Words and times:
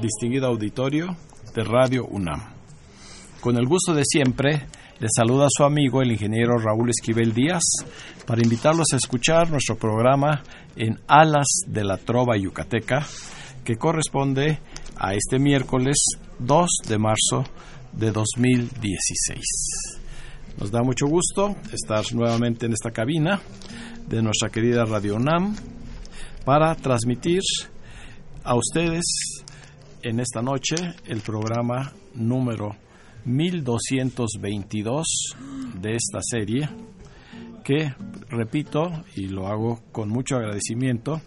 Distinguido 0.00 0.46
auditorio 0.46 1.16
de 1.54 1.64
Radio 1.64 2.06
UNAM. 2.06 2.40
Con 3.40 3.56
el 3.56 3.66
gusto 3.66 3.92
de 3.94 4.04
siempre, 4.04 4.66
le 5.00 5.08
saluda 5.14 5.48
su 5.50 5.64
amigo 5.64 6.00
el 6.00 6.12
ingeniero 6.12 6.56
Raúl 6.58 6.90
Esquivel 6.90 7.34
Díaz 7.34 7.62
para 8.26 8.40
invitarlos 8.42 8.86
a 8.92 8.96
escuchar 8.96 9.50
nuestro 9.50 9.76
programa 9.76 10.42
en 10.76 10.98
Alas 11.08 11.46
de 11.66 11.84
la 11.84 11.98
Trova 11.98 12.36
Yucateca, 12.36 13.06
que 13.64 13.76
corresponde 13.76 14.60
a 14.96 15.14
este 15.14 15.38
miércoles 15.38 15.96
2 16.38 16.70
de 16.88 16.98
marzo 16.98 17.44
de 17.92 18.12
2016. 18.12 19.40
Nos 20.58 20.70
da 20.70 20.82
mucho 20.82 21.06
gusto 21.06 21.56
estar 21.72 22.04
nuevamente 22.14 22.66
en 22.66 22.72
esta 22.72 22.92
cabina 22.92 23.40
de 24.08 24.22
nuestra 24.22 24.50
querida 24.50 24.84
Radio 24.84 25.16
UNAM 25.16 25.56
para 26.44 26.74
transmitir 26.74 27.42
a 28.44 28.54
ustedes 28.56 29.04
en 30.02 30.20
esta 30.20 30.42
noche 30.42 30.76
el 31.06 31.20
programa 31.20 31.92
número 32.14 32.76
1222 33.24 35.06
de 35.80 35.94
esta 35.94 36.20
serie 36.22 36.68
que, 37.62 37.94
repito, 38.28 38.90
y 39.14 39.28
lo 39.28 39.46
hago 39.46 39.80
con 39.92 40.08
mucho 40.08 40.36
agradecimiento, 40.36 41.20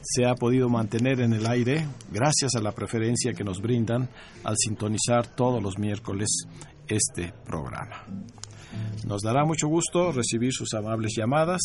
se 0.00 0.24
ha 0.26 0.34
podido 0.34 0.68
mantener 0.68 1.20
en 1.20 1.32
el 1.32 1.46
aire 1.46 1.86
gracias 2.12 2.54
a 2.54 2.60
la 2.60 2.72
preferencia 2.72 3.32
que 3.32 3.42
nos 3.42 3.60
brindan 3.60 4.08
al 4.44 4.54
sintonizar 4.56 5.26
todos 5.26 5.60
los 5.62 5.78
miércoles 5.78 6.28
este 6.86 7.32
programa. 7.44 8.04
Nos 9.04 9.22
dará 9.22 9.44
mucho 9.44 9.66
gusto 9.66 10.12
recibir 10.12 10.52
sus 10.52 10.72
amables 10.74 11.14
llamadas 11.16 11.60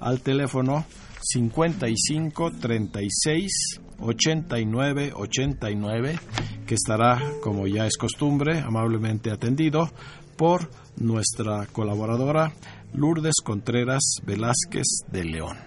al 0.00 0.22
teléfono 0.22 0.86
55 1.20 2.52
36 2.58 3.80
89 4.00 5.12
89 5.14 6.18
que 6.66 6.74
estará, 6.74 7.20
como 7.42 7.66
ya 7.66 7.86
es 7.86 7.96
costumbre, 7.96 8.60
amablemente 8.60 9.30
atendido 9.30 9.90
por 10.36 10.70
nuestra 10.96 11.66
colaboradora 11.66 12.52
Lourdes 12.94 13.36
Contreras 13.44 14.02
Velázquez 14.24 14.86
de 15.10 15.24
León. 15.24 15.58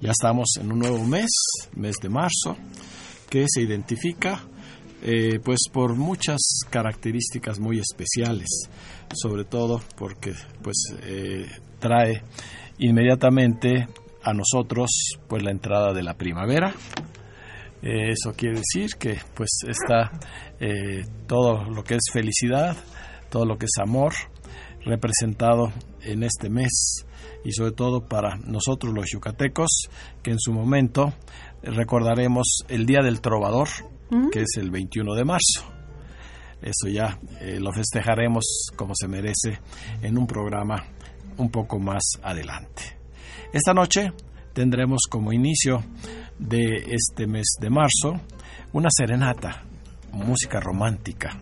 Ya 0.00 0.10
estamos 0.10 0.56
en 0.60 0.72
un 0.72 0.78
nuevo 0.80 1.04
mes, 1.04 1.30
mes 1.74 1.96
de 2.02 2.08
marzo, 2.08 2.56
que 3.28 3.46
se 3.48 3.62
identifica 3.62 4.42
eh, 5.02 5.38
pues 5.44 5.60
por 5.72 5.96
muchas 5.96 6.40
características 6.70 7.58
muy 7.58 7.78
especiales, 7.78 8.48
sobre 9.12 9.44
todo 9.44 9.82
porque 9.96 10.34
pues 10.62 10.76
eh, 11.02 11.46
trae 11.78 12.22
inmediatamente 12.78 13.88
a 14.24 14.32
nosotros 14.32 14.90
pues 15.28 15.42
la 15.42 15.50
entrada 15.50 15.92
de 15.92 16.02
la 16.02 16.14
primavera. 16.14 16.74
Eh, 17.82 18.12
eso 18.12 18.34
quiere 18.34 18.60
decir 18.60 18.90
que 18.98 19.18
pues 19.34 19.50
está 19.68 20.10
eh, 20.58 21.04
todo 21.26 21.64
lo 21.64 21.84
que 21.84 21.94
es 21.94 22.04
felicidad, 22.12 22.76
todo 23.30 23.44
lo 23.44 23.58
que 23.58 23.66
es 23.66 23.78
amor 23.80 24.14
representado 24.84 25.72
en 26.02 26.22
este 26.22 26.48
mes 26.48 27.06
y 27.44 27.52
sobre 27.52 27.72
todo 27.72 28.06
para 28.06 28.36
nosotros 28.36 28.92
los 28.94 29.06
yucatecos 29.12 29.88
que 30.22 30.30
en 30.30 30.38
su 30.38 30.52
momento 30.52 31.12
recordaremos 31.62 32.64
el 32.68 32.86
Día 32.86 33.02
del 33.02 33.20
Trovador, 33.20 33.68
que 34.30 34.42
es 34.42 34.56
el 34.56 34.70
21 34.70 35.14
de 35.14 35.24
marzo. 35.24 35.64
Eso 36.62 36.88
ya 36.88 37.18
eh, 37.40 37.58
lo 37.60 37.72
festejaremos 37.72 38.70
como 38.76 38.94
se 38.94 39.08
merece 39.08 39.58
en 40.00 40.16
un 40.16 40.26
programa 40.26 40.82
un 41.36 41.50
poco 41.50 41.78
más 41.78 42.02
adelante. 42.22 43.03
Esta 43.54 43.72
noche 43.72 44.12
tendremos 44.52 45.02
como 45.08 45.32
inicio 45.32 45.84
de 46.40 46.86
este 46.88 47.28
mes 47.28 47.54
de 47.60 47.70
marzo 47.70 48.20
una 48.72 48.88
serenata, 48.90 49.62
música 50.10 50.58
romántica, 50.58 51.40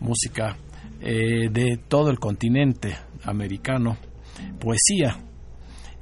música 0.00 0.58
eh, 1.00 1.48
de 1.50 1.78
todo 1.88 2.10
el 2.10 2.18
continente 2.18 2.98
americano, 3.24 3.96
poesía. 4.60 5.16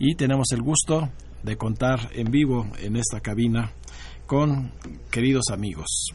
Y 0.00 0.16
tenemos 0.16 0.48
el 0.50 0.62
gusto 0.62 1.08
de 1.44 1.56
contar 1.56 2.10
en 2.12 2.28
vivo 2.32 2.66
en 2.80 2.96
esta 2.96 3.20
cabina 3.20 3.70
con 4.26 4.72
queridos 5.12 5.44
amigos, 5.52 6.06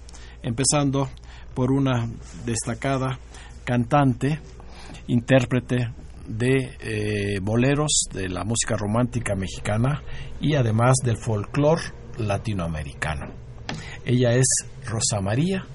empezando 0.43 1.07
por 1.53 1.71
una 1.71 2.05
destacada 2.45 3.17
cantante, 3.63 4.41
intérprete 5.07 5.87
de 6.27 6.75
eh, 6.79 7.39
boleros 7.41 8.05
de 8.13 8.29
la 8.29 8.43
música 8.43 8.75
romántica 8.77 9.35
mexicana 9.35 10.01
y 10.39 10.55
además 10.55 10.95
del 11.03 11.17
folclore 11.17 11.81
latinoamericano. 12.17 13.33
Ella 14.05 14.33
es 14.33 14.45
Rosa 14.85 15.19
María, 15.21 15.65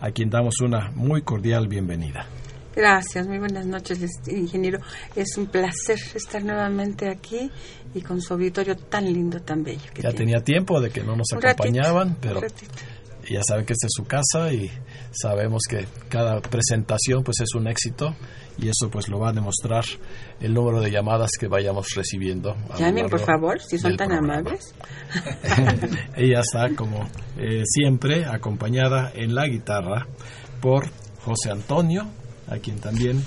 a 0.00 0.10
quien 0.10 0.30
damos 0.30 0.60
una 0.60 0.90
muy 0.94 1.22
cordial 1.22 1.68
bienvenida. 1.68 2.26
Gracias, 2.74 3.26
muy 3.26 3.38
buenas 3.38 3.66
noches, 3.66 4.00
este, 4.00 4.36
ingeniero. 4.38 4.78
Es 5.16 5.36
un 5.36 5.46
placer 5.46 5.98
estar 6.14 6.42
nuevamente 6.44 7.10
aquí 7.10 7.50
y 7.94 8.00
con 8.00 8.20
su 8.22 8.32
auditorio 8.34 8.76
tan 8.76 9.12
lindo, 9.12 9.40
tan 9.40 9.64
bello. 9.64 9.82
Que 9.92 10.02
Ya 10.02 10.10
tiene. 10.10 10.16
tenía 10.16 10.40
tiempo 10.40 10.80
de 10.80 10.90
que 10.90 11.02
no 11.02 11.16
nos 11.16 11.26
ratito, 11.32 11.48
acompañaban, 11.48 12.16
pero. 12.20 12.40
Ya 13.34 13.42
saben 13.46 13.64
que 13.64 13.74
esta 13.74 13.86
es 13.86 13.92
su 13.94 14.04
casa 14.04 14.52
y 14.52 14.70
sabemos 15.12 15.62
que 15.68 15.86
cada 16.08 16.40
presentación 16.40 17.22
pues 17.22 17.40
es 17.40 17.54
un 17.54 17.68
éxito 17.68 18.14
y 18.58 18.68
eso 18.68 18.90
pues 18.90 19.08
lo 19.08 19.18
va 19.20 19.30
a 19.30 19.32
demostrar 19.32 19.84
el 20.40 20.52
número 20.52 20.80
de 20.80 20.90
llamadas 20.90 21.30
que 21.38 21.46
vayamos 21.46 21.86
recibiendo. 21.94 22.56
Llamen, 22.78 23.08
por 23.08 23.20
favor, 23.20 23.60
si 23.60 23.78
son 23.78 23.96
tan 23.96 24.08
programa. 24.08 24.38
amables. 24.38 24.74
Ella 26.16 26.40
está 26.40 26.74
como 26.74 27.08
eh, 27.38 27.62
siempre 27.64 28.24
acompañada 28.26 29.12
en 29.14 29.34
la 29.34 29.46
guitarra 29.46 30.06
por 30.60 30.88
José 31.24 31.50
Antonio, 31.50 32.06
a 32.48 32.58
quien 32.58 32.80
también 32.80 33.22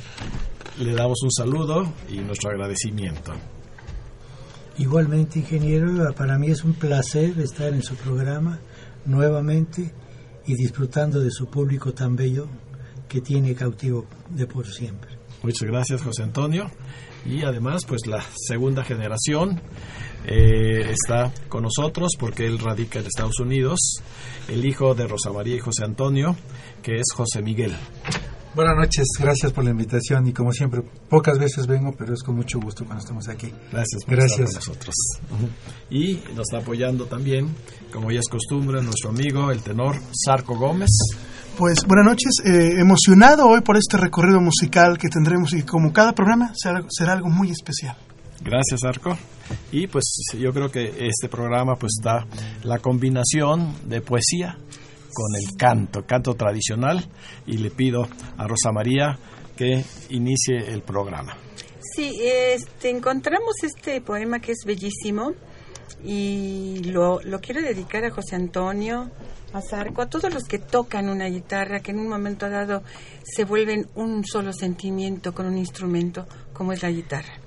le 0.80 0.94
damos 0.94 1.22
un 1.24 1.32
saludo 1.32 1.92
y 2.10 2.18
nuestro 2.18 2.50
agradecimiento. 2.50 3.34
Igualmente, 4.78 5.40
ingeniero, 5.40 6.14
para 6.16 6.38
mí 6.38 6.48
es 6.48 6.64
un 6.64 6.74
placer 6.74 7.40
estar 7.40 7.72
en 7.74 7.84
su 7.84 7.96
programa 7.96 8.60
nuevamente 9.06 9.92
y 10.46 10.56
disfrutando 10.56 11.20
de 11.20 11.32
su 11.32 11.48
público 11.48 11.94
tan 11.94 12.16
bello 12.16 12.48
que 13.08 13.22
tiene 13.22 13.56
cautivo 13.56 14.06
de 14.30 14.48
por 14.48 14.68
siempre. 14.68 15.18
Muchas 15.44 15.68
gracias, 15.68 16.02
José 16.02 16.24
Antonio. 16.24 16.72
Y 17.26 17.44
además, 17.44 17.86
pues 17.86 18.06
la 18.06 18.24
segunda 18.36 18.84
generación 18.84 19.62
eh, 20.26 20.90
está 20.90 21.32
con 21.48 21.64
nosotros 21.64 22.12
porque 22.20 22.46
él 22.46 22.60
radica 22.60 23.00
en 23.00 23.06
Estados 23.06 23.40
Unidos, 23.40 23.80
el 24.48 24.66
hijo 24.66 24.94
de 24.94 25.08
Rosa 25.08 25.32
María 25.32 25.56
y 25.56 25.60
José 25.60 25.86
Antonio, 25.86 26.36
que 26.82 26.96
es 26.96 27.06
José 27.16 27.42
Miguel. 27.42 27.76
Buenas 28.56 28.76
noches, 28.78 29.08
gracias 29.20 29.52
por 29.52 29.64
la 29.64 29.72
invitación 29.72 30.28
y 30.28 30.34
como 30.34 30.52
siempre, 30.52 30.84
pocas 31.10 31.40
veces 31.40 31.66
vengo, 31.66 31.92
pero 31.98 32.14
es 32.14 32.22
con 32.22 32.36
mucho 32.36 32.60
gusto 32.60 32.86
cuando 32.86 33.02
estamos 33.02 33.28
aquí. 33.28 33.52
Gracias 33.72 34.04
por 34.06 34.16
Gracias. 34.16 34.40
estar 34.42 34.64
con 34.64 34.70
nosotros. 34.70 34.96
Y 35.90 36.22
nos 36.36 36.42
está 36.42 36.60
apoyando 36.60 37.06
también, 37.06 37.48
como 37.92 38.12
ya 38.12 38.20
es 38.20 38.28
costumbre, 38.30 38.80
nuestro 38.84 39.10
amigo, 39.10 39.50
el 39.50 39.64
tenor 39.64 39.96
Sarco 40.14 40.56
Gómez. 40.56 40.90
Pues 41.58 41.84
buenas 41.88 42.06
noches, 42.06 42.32
eh, 42.46 42.80
emocionado 42.80 43.48
hoy 43.48 43.62
por 43.62 43.76
este 43.76 43.98
recorrido 43.98 44.40
musical 44.40 45.00
que 45.00 45.10
tendremos 45.10 45.54
y 45.54 45.64
como 45.64 45.92
cada 45.92 46.14
programa 46.14 46.52
será, 46.56 46.86
será 46.90 47.14
algo 47.14 47.30
muy 47.30 47.50
especial. 47.50 47.96
Gracias, 48.44 48.84
Arco. 48.84 49.18
Y 49.72 49.88
pues 49.88 50.04
yo 50.40 50.54
creo 50.54 50.70
que 50.70 51.08
este 51.08 51.28
programa 51.28 51.76
pues 51.76 51.94
da 52.04 52.26
la 52.64 52.78
combinación 52.80 53.74
de 53.88 54.02
poesía, 54.02 54.58
con 55.14 55.36
el 55.36 55.58
canto, 55.58 56.06
canto 56.06 56.34
tradicional, 56.36 57.08
y 57.46 57.58
le 57.58 57.72
pido 57.72 58.08
a 58.38 58.48
Rosa 58.48 58.72
María 58.72 59.18
que 59.56 59.84
inicie 60.10 60.58
el 60.68 60.82
programa. 60.82 61.38
Sí, 61.96 62.12
este, 62.24 62.90
encontramos 62.90 63.56
este 63.64 64.02
poema 64.02 64.40
que 64.40 64.54
es 64.54 64.64
bellísimo 64.66 65.34
y 66.04 66.82
lo, 66.86 67.22
lo 67.22 67.40
quiero 67.40 67.62
dedicar 67.62 68.04
a 68.04 68.10
José 68.10 68.36
Antonio, 68.36 69.12
a 69.54 69.62
Zarco, 69.62 70.02
a 70.02 70.10
todos 70.10 70.34
los 70.34 70.44
que 70.44 70.58
tocan 70.58 71.08
una 71.08 71.28
guitarra, 71.28 71.82
que 71.82 71.92
en 71.92 72.00
un 72.00 72.10
momento 72.10 72.50
dado 72.50 72.82
se 73.24 73.46
vuelven 73.46 73.88
un 73.96 74.26
solo 74.26 74.52
sentimiento 74.52 75.34
con 75.34 75.46
un 75.46 75.58
instrumento 75.58 76.26
como 76.52 76.74
es 76.74 76.82
la 76.82 76.90
guitarra. 76.90 77.40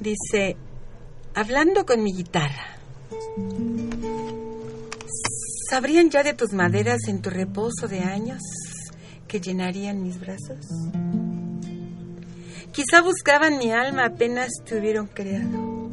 Dice, 0.00 0.56
hablando 1.34 1.86
con 1.86 2.02
mi 2.02 2.12
guitarra, 2.12 2.78
¿sabrían 5.68 6.10
ya 6.10 6.22
de 6.22 6.34
tus 6.34 6.52
maderas 6.52 7.00
en 7.08 7.20
tu 7.20 7.30
reposo 7.30 7.88
de 7.88 8.00
años 8.00 8.40
que 9.26 9.40
llenarían 9.40 10.02
mis 10.02 10.18
brazos? 10.18 10.66
Quizá 12.72 13.02
buscaban 13.02 13.58
mi 13.58 13.72
alma 13.72 14.06
apenas 14.06 14.50
te 14.64 14.78
hubieron 14.78 15.06
creado, 15.06 15.90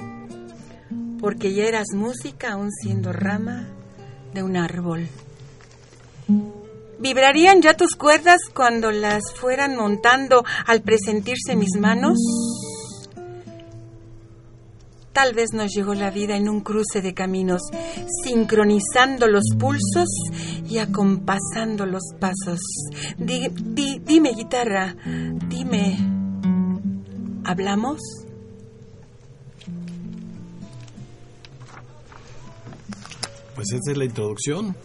porque 1.20 1.54
ya 1.54 1.66
eras 1.66 1.88
música 1.94 2.54
aún 2.54 2.72
siendo 2.72 3.12
rama 3.12 3.68
de 4.34 4.44
un 4.44 4.56
árbol. 4.56 5.08
¿Vibrarían 7.00 7.62
ya 7.62 7.76
tus 7.76 7.96
cuerdas 7.96 8.40
cuando 8.54 8.92
las 8.92 9.24
fueran 9.34 9.76
montando 9.76 10.44
al 10.66 10.82
presentirse 10.82 11.56
mis 11.56 11.78
manos? 11.78 12.18
Tal 15.16 15.34
vez 15.34 15.54
nos 15.54 15.72
llegó 15.74 15.94
la 15.94 16.12
vida 16.12 16.36
en 16.36 16.50
un 16.50 16.60
cruce 16.60 17.02
de 17.02 17.14
caminos, 17.14 17.62
sincronizando 18.22 19.28
los 19.30 19.46
pulsos 19.58 20.10
y 20.70 20.78
acompasando 20.80 21.86
los 21.86 22.04
pasos. 22.20 22.60
Di- 23.18 23.48
di- 23.48 24.00
dime, 24.04 24.34
guitarra, 24.34 24.94
dime, 25.48 25.98
¿hablamos? 27.46 28.02
Pues 33.56 33.72
esta 33.72 33.92
es 33.92 33.98
la 33.98 34.06
introducción 34.06 34.76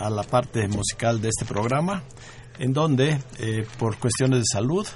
a 0.00 0.10
la 0.10 0.22
parte 0.24 0.66
musical 0.68 1.20
de 1.20 1.28
este 1.28 1.44
programa, 1.44 2.02
en 2.58 2.72
donde, 2.72 3.20
eh, 3.38 3.64
por 3.78 3.96
cuestiones 3.98 4.40
de 4.40 4.44
salud, 4.52 4.86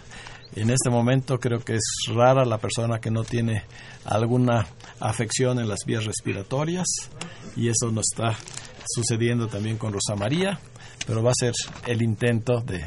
en 0.55 0.71
este 0.71 0.91
momento 0.91 1.39
creo 1.39 1.61
que 1.61 1.77
es 1.77 1.83
rara 2.15 2.45
la 2.45 2.59
persona 2.59 3.01
que 3.01 3.11
no 3.11 3.25
tiene 3.25 3.63
alguna 4.05 4.67
afección 5.01 5.59
en 5.59 5.69
las 5.69 5.81
vías 5.87 6.05
respiratorias, 6.05 6.87
y 7.57 7.69
eso 7.69 7.91
nos 7.91 8.05
está 8.13 8.37
sucediendo 8.95 9.47
también 9.49 9.79
con 9.79 9.93
Rosa 9.93 10.15
María, 10.17 10.59
pero 11.07 11.23
va 11.23 11.31
a 11.31 11.35
ser 11.39 11.53
el 11.87 12.03
intento 12.03 12.61
de 12.61 12.85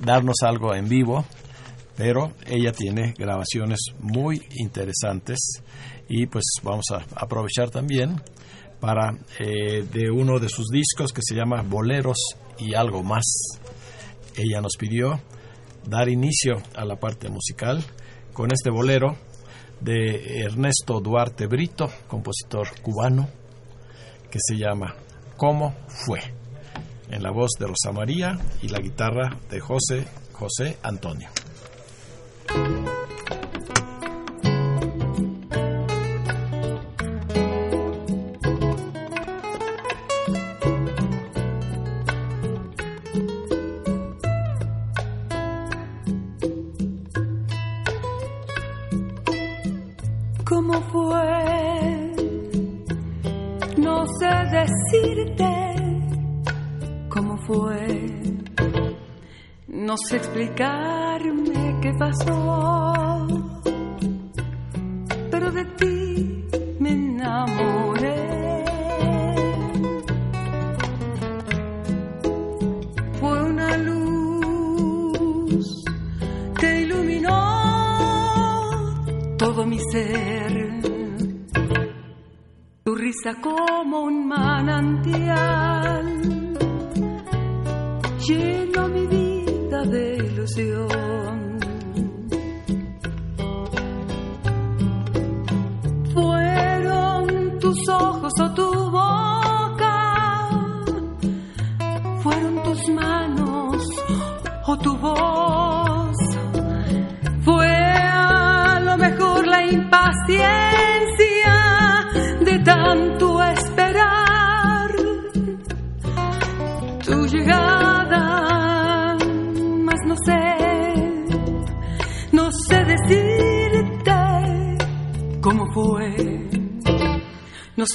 darnos 0.00 0.36
algo 0.42 0.74
en 0.74 0.88
vivo, 0.88 1.24
pero 1.96 2.32
ella 2.46 2.72
tiene 2.72 3.14
grabaciones 3.16 3.78
muy 4.00 4.40
interesantes 4.56 5.38
y 6.08 6.26
pues 6.26 6.44
vamos 6.62 6.86
a 6.90 7.04
aprovechar 7.16 7.70
también 7.70 8.20
para 8.80 9.12
eh, 9.38 9.82
de 9.82 10.10
uno 10.10 10.38
de 10.38 10.48
sus 10.48 10.66
discos 10.68 11.12
que 11.12 11.22
se 11.22 11.34
llama 11.34 11.62
Boleros 11.62 12.18
y 12.58 12.74
algo 12.74 13.02
más. 13.02 13.24
Ella 14.36 14.60
nos 14.60 14.76
pidió 14.76 15.20
dar 15.86 16.08
inicio 16.08 16.62
a 16.74 16.84
la 16.84 16.96
parte 16.96 17.28
musical 17.28 17.82
con 18.32 18.50
este 18.52 18.70
bolero 18.70 19.16
de 19.80 20.42
Ernesto 20.42 21.00
Duarte 21.00 21.46
Brito, 21.46 21.90
compositor 22.08 22.68
cubano, 22.82 23.28
que 24.30 24.38
se 24.40 24.56
llama 24.56 24.94
¿Cómo 25.36 25.74
fue? 25.88 26.20
En 27.10 27.22
la 27.22 27.30
voz 27.30 27.50
de 27.58 27.66
Rosa 27.66 27.92
María 27.92 28.38
y 28.62 28.68
la 28.68 28.78
guitarra 28.78 29.36
de 29.50 29.60
José 29.60 30.06
José 30.34 30.78
Antonio. 30.82 31.28
Explicarme 60.34 61.78
qué 61.80 61.92
pasó. 61.92 62.73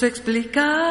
No 0.02 0.89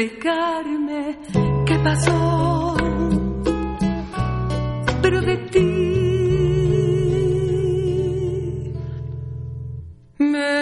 explicarme 0.00 1.18
qué 1.66 1.78
pasó, 1.80 2.76
pero 5.02 5.20
de 5.20 5.36
ti 5.36 5.60
me 10.18 10.60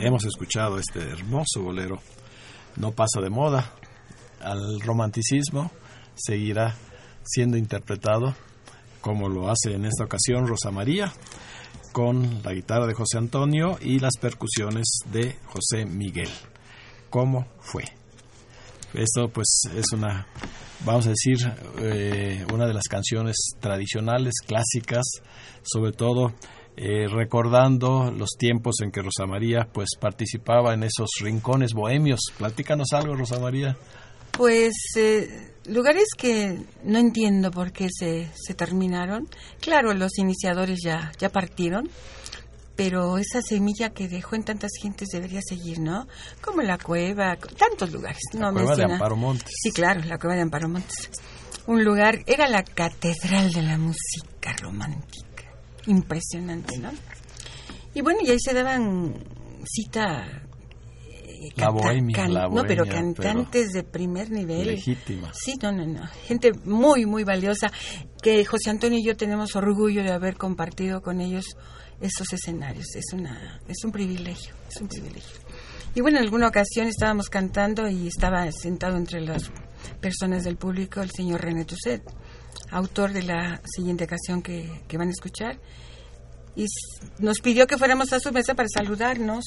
Hemos 0.00 0.24
escuchado 0.24 0.78
este 0.78 1.00
hermoso 1.00 1.60
bolero, 1.62 2.00
no 2.76 2.92
pasa 2.92 3.20
de 3.20 3.28
moda, 3.28 3.77
al 4.48 4.80
romanticismo 4.80 5.70
seguirá 6.14 6.74
siendo 7.22 7.58
interpretado 7.58 8.34
como 9.02 9.28
lo 9.28 9.50
hace 9.50 9.74
en 9.74 9.84
esta 9.84 10.04
ocasión 10.04 10.46
Rosa 10.46 10.70
María 10.70 11.12
con 11.92 12.42
la 12.42 12.54
guitarra 12.54 12.86
de 12.86 12.94
José 12.94 13.18
Antonio 13.18 13.76
y 13.82 13.98
las 13.98 14.14
percusiones 14.18 15.00
de 15.12 15.36
José 15.48 15.84
Miguel. 15.84 16.30
¿Cómo 17.10 17.46
fue? 17.60 17.84
Esto 18.94 19.28
pues 19.28 19.64
es 19.76 19.84
una, 19.92 20.26
vamos 20.86 21.06
a 21.06 21.10
decir, 21.10 21.36
eh, 21.80 22.46
una 22.50 22.66
de 22.66 22.72
las 22.72 22.88
canciones 22.88 23.36
tradicionales, 23.60 24.32
clásicas, 24.46 25.04
sobre 25.62 25.92
todo 25.92 26.32
eh, 26.74 27.06
recordando 27.06 28.10
los 28.10 28.30
tiempos 28.38 28.76
en 28.82 28.92
que 28.92 29.02
Rosa 29.02 29.26
María 29.26 29.68
pues 29.70 29.90
participaba 30.00 30.72
en 30.72 30.84
esos 30.84 31.10
rincones 31.20 31.74
bohemios. 31.74 32.20
Platícanos 32.38 32.94
algo, 32.94 33.14
Rosa 33.14 33.38
María. 33.38 33.76
Pues 34.38 34.72
eh, 34.94 35.50
lugares 35.66 36.06
que 36.16 36.60
no 36.84 36.98
entiendo 36.98 37.50
por 37.50 37.72
qué 37.72 37.88
se, 37.90 38.30
se 38.34 38.54
terminaron. 38.54 39.28
Claro, 39.60 39.92
los 39.94 40.16
iniciadores 40.16 40.78
ya, 40.80 41.10
ya 41.18 41.28
partieron, 41.28 41.90
pero 42.76 43.18
esa 43.18 43.42
semilla 43.42 43.90
que 43.90 44.06
dejó 44.06 44.36
en 44.36 44.44
tantas 44.44 44.70
gentes 44.80 45.08
debería 45.08 45.40
seguir, 45.42 45.80
¿no? 45.80 46.06
Como 46.40 46.62
la 46.62 46.78
cueva, 46.78 47.36
tantos 47.36 47.90
lugares. 47.92 48.20
La 48.34 48.52
no 48.52 48.52
cueva 48.52 48.76
de. 48.76 48.84
Amparo 48.84 49.16
Montes. 49.16 49.50
Sí, 49.60 49.72
claro, 49.72 50.02
la 50.04 50.18
cueva 50.18 50.36
de 50.36 50.42
Amparo 50.42 50.68
Montes. 50.68 51.10
Un 51.66 51.84
lugar, 51.84 52.20
era 52.26 52.48
la 52.48 52.62
catedral 52.62 53.52
de 53.52 53.62
la 53.62 53.76
música 53.76 54.54
romántica. 54.62 55.52
Impresionante, 55.86 56.78
¿no? 56.78 56.92
Y 57.92 58.02
bueno, 58.02 58.20
y 58.22 58.30
ahí 58.30 58.38
se 58.38 58.54
daban 58.54 59.12
cita. 59.64 60.44
Eh, 61.40 61.48
La 61.56 61.66
canta- 61.66 61.70
bohemia, 61.82 62.16
can- 62.16 62.34
la 62.34 62.48
No, 62.48 62.64
pero 62.66 62.84
cantantes 62.86 63.68
de 63.72 63.82
primer 63.84 64.30
nivel. 64.30 64.66
Legítima. 64.66 65.30
Sí, 65.34 65.54
no, 65.62 65.72
no, 65.72 65.86
no. 65.86 66.06
Gente 66.26 66.52
muy, 66.64 67.06
muy 67.06 67.24
valiosa. 67.24 67.70
Que 68.22 68.44
José 68.44 68.70
Antonio 68.70 68.98
y 68.98 69.04
yo 69.04 69.16
tenemos 69.16 69.54
orgullo 69.56 70.02
de 70.02 70.12
haber 70.12 70.36
compartido 70.36 71.00
con 71.02 71.20
ellos 71.20 71.44
esos 72.00 72.32
escenarios. 72.32 72.86
Es, 72.94 73.12
una, 73.12 73.60
es 73.68 73.84
un 73.84 73.92
privilegio, 73.92 74.54
es 74.68 74.80
un 74.80 74.88
privilegio. 74.88 75.36
Y 75.94 76.00
bueno, 76.00 76.18
en 76.18 76.24
alguna 76.24 76.48
ocasión 76.48 76.86
estábamos 76.86 77.28
cantando 77.28 77.88
y 77.88 78.08
estaba 78.08 78.50
sentado 78.52 78.96
entre 78.96 79.20
las 79.20 79.50
personas 80.00 80.44
del 80.44 80.56
público 80.56 81.00
el 81.00 81.10
señor 81.10 81.40
René 81.40 81.64
Tusset, 81.64 82.02
autor 82.70 83.12
de 83.12 83.22
la 83.22 83.60
siguiente 83.64 84.06
canción 84.06 84.42
que, 84.42 84.82
que 84.86 84.98
van 84.98 85.08
a 85.08 85.12
escuchar. 85.12 85.58
Y 86.54 86.66
nos 87.20 87.40
pidió 87.40 87.66
que 87.66 87.78
fuéramos 87.78 88.12
a 88.12 88.20
su 88.20 88.32
mesa 88.32 88.54
para 88.54 88.68
saludarnos, 88.68 89.44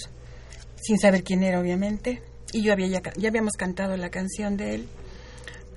sin 0.82 1.00
saber 1.00 1.24
quién 1.24 1.44
era, 1.44 1.60
obviamente. 1.60 2.22
Y 2.54 2.64
yo 2.64 2.74
había 2.74 2.88
ya, 2.88 3.02
ya 3.16 3.30
habíamos 3.30 3.54
cantado 3.54 3.96
la 3.98 4.10
canción 4.10 4.58
de 4.58 4.76
él. 4.76 4.88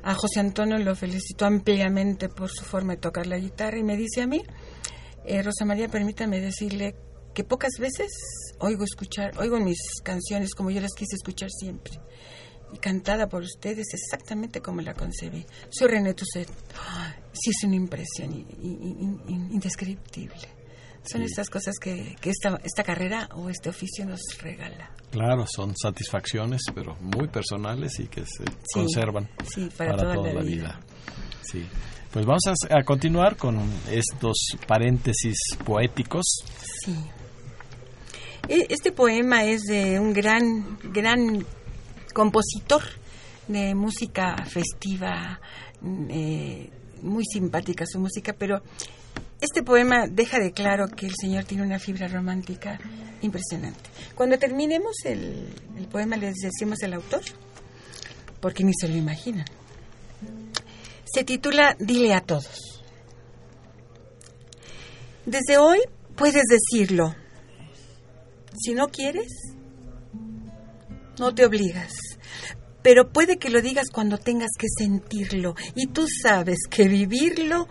A 0.02 0.14
José 0.14 0.40
Antonio 0.40 0.76
lo 0.78 0.94
felicitó 0.94 1.46
ampliamente 1.46 2.28
por 2.28 2.50
su 2.50 2.64
forma 2.64 2.94
de 2.94 3.00
tocar 3.00 3.26
la 3.26 3.38
guitarra 3.38 3.78
y 3.78 3.84
me 3.84 3.96
dice 3.96 4.20
a 4.22 4.26
mí, 4.26 4.42
eh, 5.24 5.42
Rosa 5.42 5.64
María, 5.64 5.88
permítame 5.88 6.40
decirle 6.40 6.94
que 7.34 7.42
pocas 7.42 7.72
veces 7.80 8.10
oigo 8.58 8.84
escuchar, 8.84 9.32
oigo 9.38 9.58
mis 9.58 9.78
canciones 10.02 10.54
como 10.54 10.70
yo 10.70 10.80
las 10.80 10.92
quise 10.92 11.16
escuchar 11.16 11.50
siempre. 11.50 11.94
Y 12.72 12.78
cantada 12.78 13.28
por 13.28 13.42
ustedes 13.42 13.86
exactamente 13.94 14.60
como 14.60 14.80
la 14.80 14.94
concebí. 14.94 15.46
Soy 15.70 15.88
René 15.88 16.12
Tusset. 16.12 16.50
¡Ay! 16.88 17.14
Sí, 17.32 17.50
es 17.50 17.64
una 17.64 17.76
impresión 17.76 18.32
indescriptible. 19.28 20.63
Son 21.04 21.20
Sí. 21.20 21.26
estas 21.26 21.50
cosas 21.50 21.74
que, 21.80 22.16
que 22.20 22.30
esta, 22.30 22.58
esta 22.64 22.82
carrera 22.82 23.28
o 23.34 23.50
este 23.50 23.68
oficio 23.68 24.06
nos 24.06 24.20
regala. 24.40 24.90
Claro, 25.10 25.44
son 25.46 25.74
satisfacciones, 25.76 26.62
pero 26.74 26.96
muy 27.00 27.28
personales 27.28 28.00
y 28.00 28.06
que 28.06 28.22
se 28.22 28.44
Sí, 28.44 28.72
conservan 28.72 29.28
sí, 29.46 29.68
para 29.76 29.96
toda 29.96 30.16
la 30.16 30.40
vida. 30.42 30.80
Sí. 31.42 31.64
Pues 32.10 32.24
vamos 32.24 32.42
a, 32.46 32.78
a 32.78 32.82
continuar 32.84 33.36
con 33.36 33.58
estos 33.90 34.36
paréntesis 34.66 35.36
poéticos. 35.64 36.24
Sí. 36.84 36.94
E- 38.48 38.66
Este 38.70 38.92
poema 38.92 39.44
es 39.44 39.62
de 39.62 39.98
un 40.00 40.12
gran, 40.12 40.78
gran 40.92 41.44
compositor 42.14 42.82
de 43.48 43.74
música 43.74 44.36
festiva, 44.46 45.40
mm, 45.80 46.06
eh, 46.10 46.70
muy 47.02 47.24
simpática 47.24 47.84
su 47.86 47.98
música, 48.00 48.32
pero 48.38 48.62
este 49.44 49.62
poema 49.62 50.06
deja 50.08 50.38
de 50.38 50.52
claro 50.52 50.88
que 50.88 51.06
el 51.06 51.14
Señor 51.20 51.44
tiene 51.44 51.62
una 51.62 51.78
fibra 51.78 52.08
romántica 52.08 52.78
impresionante. 53.20 53.90
Cuando 54.14 54.38
terminemos 54.38 54.96
el, 55.04 55.48
poema 55.92 56.16
les 56.16 56.34
decimos 56.34 56.82
el 56.82 56.94
autor, 56.94 57.22
porque 58.40 58.64
ni 58.64 58.72
se 58.74 58.88
lo 58.88 58.96
imaginan. 58.96 59.44
Se 61.04 61.24
titula 61.24 61.76
Dile 61.78 62.14
a 62.14 62.20
todos. 62.20 62.82
Desde 65.26 65.58
hoy 65.58 65.80
puedes 66.16 66.44
decirlo. 66.44 67.14
Si 68.56 68.72
no 68.72 68.88
quieres, 68.88 69.28
no 71.18 71.34
te 71.34 71.44
obligas. 71.44 71.92
Pero 72.82 73.10
puede 73.12 73.38
que 73.38 73.50
lo 73.50 73.60
digas 73.60 73.86
cuando 73.92 74.18
tengas 74.18 74.50
que 74.58 74.68
sentirlo. 74.78 75.54
Y 75.74 75.88
tú 75.88 76.06
sabes 76.22 76.60
que 76.70 76.88
vivirlo 76.88 77.68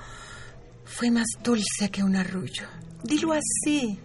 fue 0.86 1.12
más 1.12 1.28
dulce 1.44 1.90
que 1.92 2.04
un 2.04 2.16
arrullo. 2.16 2.68
Dilo 3.04 3.34
así, 3.34 4.00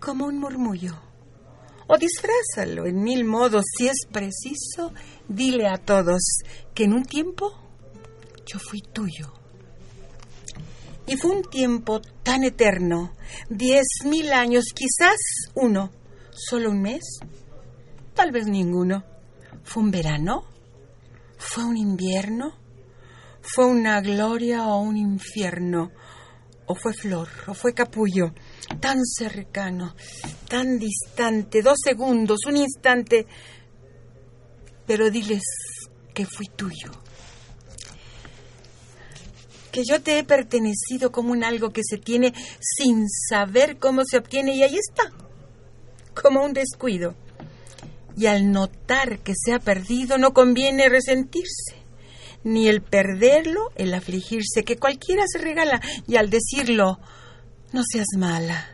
como 0.00 0.26
un 0.26 0.38
murmullo. 0.38 0.94
O 1.86 1.96
disfrázalo 1.98 2.86
en 2.86 3.02
mil 3.02 3.24
modos. 3.24 3.64
Si 3.76 3.86
es 3.88 4.06
preciso, 4.10 4.92
dile 5.28 5.68
a 5.68 5.76
todos 5.76 6.22
que 6.74 6.84
en 6.84 6.94
un 6.94 7.04
tiempo 7.04 7.52
yo 8.46 8.58
fui 8.58 8.80
tuyo. 8.80 9.32
Y 11.06 11.16
fue 11.16 11.32
un 11.32 11.42
tiempo 11.42 12.00
tan 12.22 12.44
eterno, 12.44 13.12
diez 13.50 13.86
mil 14.06 14.32
años, 14.32 14.64
quizás 14.74 15.18
uno, 15.54 15.90
solo 16.30 16.70
un 16.70 16.80
mes, 16.80 17.18
tal 18.14 18.32
vez 18.32 18.46
ninguno. 18.46 19.04
¿Fue 19.64 19.82
un 19.82 19.90
verano? 19.90 20.44
¿Fue 21.36 21.64
un 21.64 21.76
invierno? 21.76 22.54
¿Fue 23.46 23.66
una 23.66 24.00
gloria 24.00 24.66
o 24.66 24.80
un 24.80 24.96
infierno? 24.96 25.92
¿O 26.66 26.74
fue 26.74 26.94
flor? 26.94 27.28
¿O 27.46 27.54
fue 27.54 27.74
capullo? 27.74 28.32
Tan 28.80 29.04
cercano, 29.04 29.94
tan 30.48 30.78
distante, 30.78 31.60
dos 31.60 31.76
segundos, 31.84 32.38
un 32.46 32.56
instante. 32.56 33.26
Pero 34.86 35.10
diles 35.10 35.42
que 36.14 36.24
fui 36.24 36.46
tuyo 36.56 36.90
que 39.74 39.82
yo 39.84 40.00
te 40.00 40.20
he 40.20 40.24
pertenecido 40.24 41.10
como 41.10 41.32
un 41.32 41.42
algo 41.42 41.70
que 41.70 41.82
se 41.82 41.98
tiene 41.98 42.32
sin 42.60 43.08
saber 43.08 43.76
cómo 43.76 44.04
se 44.04 44.18
obtiene 44.18 44.54
y 44.54 44.62
ahí 44.62 44.76
está, 44.76 45.10
como 46.14 46.44
un 46.44 46.52
descuido. 46.52 47.16
Y 48.16 48.26
al 48.26 48.52
notar 48.52 49.18
que 49.18 49.32
se 49.34 49.52
ha 49.52 49.58
perdido 49.58 50.16
no 50.16 50.32
conviene 50.32 50.88
resentirse, 50.88 51.83
ni 52.44 52.68
el 52.68 52.82
perderlo, 52.82 53.72
el 53.74 53.92
afligirse, 53.94 54.62
que 54.64 54.76
cualquiera 54.76 55.24
se 55.26 55.38
regala 55.38 55.80
y 56.06 56.16
al 56.16 56.30
decirlo, 56.30 57.00
no 57.72 57.82
seas 57.90 58.06
mala, 58.16 58.68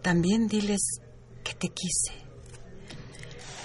también 0.00 0.46
diles 0.46 1.00
que 1.44 1.54
te 1.54 1.68
quise. 1.68 2.12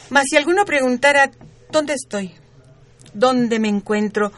Mas 0.09 0.25
si 0.29 0.35
alguno 0.35 0.65
preguntara, 0.65 1.31
¿dónde 1.71 1.93
estoy? 1.93 2.33
¿Dónde 3.13 3.59
me 3.59 3.69
encuentro? 3.69 4.31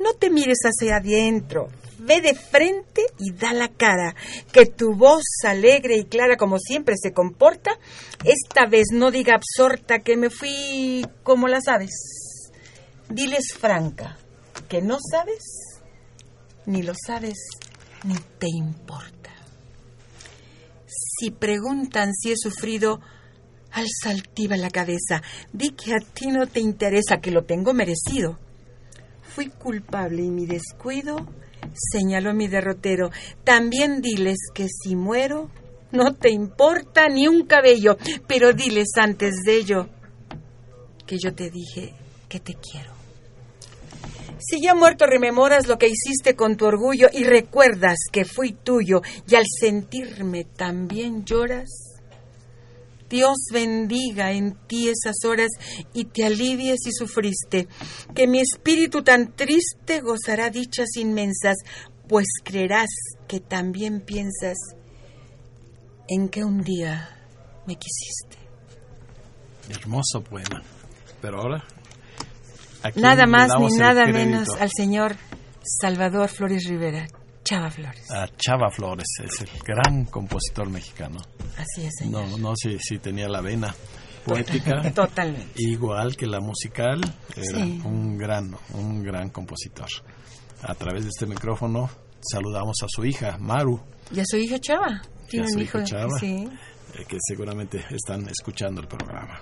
No 0.00 0.14
te 0.14 0.30
mires 0.30 0.58
hacia 0.64 0.96
adentro, 0.96 1.68
ve 1.98 2.20
de 2.20 2.34
frente 2.34 3.02
y 3.18 3.32
da 3.32 3.52
la 3.52 3.68
cara, 3.68 4.14
que 4.52 4.66
tu 4.66 4.96
voz 4.96 5.24
alegre 5.44 5.96
y 5.96 6.04
clara 6.04 6.36
como 6.36 6.58
siempre 6.58 6.96
se 7.00 7.12
comporta, 7.12 7.78
esta 8.24 8.66
vez 8.66 8.86
no 8.92 9.10
diga 9.10 9.34
absorta 9.34 10.00
que 10.00 10.16
me 10.16 10.30
fui 10.30 11.06
como 11.22 11.46
las 11.46 11.68
aves. 11.68 12.21
Diles 13.12 13.52
franca, 13.52 14.16
que 14.70 14.80
no 14.80 14.96
sabes, 14.98 15.42
ni 16.64 16.82
lo 16.82 16.94
sabes, 16.94 17.36
ni 18.04 18.14
te 18.38 18.46
importa. 18.48 19.30
Si 20.86 21.30
preguntan 21.30 22.14
si 22.14 22.32
he 22.32 22.36
sufrido, 22.38 23.00
alza 23.70 24.08
altiva 24.08 24.56
la 24.56 24.70
cabeza, 24.70 25.22
di 25.52 25.72
que 25.72 25.92
a 25.92 25.98
ti 25.98 26.28
no 26.28 26.46
te 26.46 26.60
interesa, 26.60 27.20
que 27.20 27.30
lo 27.30 27.44
tengo 27.44 27.74
merecido. 27.74 28.38
Fui 29.34 29.48
culpable 29.48 30.22
y 30.22 30.30
mi 30.30 30.46
descuido 30.46 31.16
señaló 31.74 32.32
mi 32.32 32.48
derrotero. 32.48 33.10
También 33.44 34.00
diles 34.00 34.38
que 34.54 34.68
si 34.68 34.96
muero 34.96 35.50
no 35.90 36.14
te 36.14 36.30
importa 36.30 37.08
ni 37.08 37.28
un 37.28 37.44
cabello, 37.46 37.98
pero 38.26 38.54
diles 38.54 38.88
antes 38.96 39.42
de 39.44 39.56
ello 39.56 39.88
que 41.06 41.18
yo 41.18 41.34
te 41.34 41.50
dije 41.50 41.94
que 42.32 42.40
te 42.40 42.54
quiero. 42.54 42.91
Si 44.44 44.60
ya 44.60 44.74
muerto 44.74 45.06
rememoras 45.06 45.68
lo 45.68 45.78
que 45.78 45.88
hiciste 45.88 46.34
con 46.34 46.56
tu 46.56 46.66
orgullo 46.66 47.08
y 47.12 47.24
recuerdas 47.24 47.98
que 48.10 48.24
fui 48.24 48.52
tuyo 48.52 49.00
y 49.28 49.36
al 49.36 49.44
sentirme 49.60 50.44
también 50.44 51.24
lloras, 51.24 51.68
Dios 53.08 53.36
bendiga 53.52 54.32
en 54.32 54.56
ti 54.66 54.88
esas 54.88 55.16
horas 55.24 55.50
y 55.92 56.06
te 56.06 56.24
alivie 56.24 56.76
si 56.78 56.92
sufriste. 56.92 57.68
Que 58.14 58.26
mi 58.26 58.40
espíritu 58.40 59.02
tan 59.02 59.32
triste 59.36 60.00
gozará 60.00 60.50
dichas 60.50 60.96
inmensas, 60.96 61.58
pues 62.08 62.26
creerás 62.42 62.88
que 63.28 63.38
también 63.38 64.00
piensas 64.00 64.56
en 66.08 66.28
que 66.30 66.42
un 66.42 66.62
día 66.64 67.08
me 67.66 67.76
quisiste. 67.76 68.38
Hermoso 69.68 70.22
poema. 70.22 70.62
Pero 71.20 71.40
ahora. 71.40 71.64
¿A 72.82 72.90
quién 72.90 73.02
Nada 73.02 73.26
más 73.26 73.50
ni 73.58 73.68
nada 73.76 74.06
menos 74.06 74.48
al 74.60 74.70
señor 74.74 75.16
Salvador 75.62 76.28
Flores 76.28 76.64
Rivera, 76.68 77.06
Chava 77.44 77.70
Flores. 77.70 78.10
A 78.10 78.26
Chava 78.36 78.70
Flores, 78.70 79.06
es 79.24 79.40
el 79.40 79.48
gran 79.64 80.04
compositor 80.06 80.68
mexicano. 80.70 81.18
Así 81.56 81.84
es, 81.86 81.94
señor. 81.98 82.28
No, 82.28 82.38
no 82.38 82.52
sé 82.56 82.78
si 82.80 82.98
tenía 82.98 83.28
la 83.28 83.40
vena 83.40 83.74
poética. 84.24 84.80
Totalmente. 84.94 85.52
Igual 85.56 86.16
que 86.16 86.26
la 86.26 86.40
musical, 86.40 87.00
era 87.36 87.58
Sí. 87.64 87.80
un 87.84 88.16
gran, 88.16 88.54
un 88.74 89.02
gran 89.02 89.30
compositor. 89.30 89.88
A 90.62 90.74
través 90.74 91.02
de 91.04 91.08
este 91.08 91.26
micrófono 91.26 91.90
saludamos 92.20 92.76
a 92.82 92.86
su 92.88 93.04
hija, 93.04 93.36
Maru, 93.38 93.80
¿Y 94.12 94.20
a 94.20 94.24
su 94.26 94.36
hijo 94.36 94.58
Chava? 94.58 95.00
Tiene 95.28 95.46
un 95.52 95.60
hijo 95.60 95.78
hijo. 95.78 95.86
Chava, 95.86 96.18
Sí. 96.20 96.48
eh, 96.94 97.04
que 97.08 97.16
seguramente 97.26 97.84
están 97.90 98.28
escuchando 98.28 98.80
el 98.80 98.86
programa. 98.86 99.40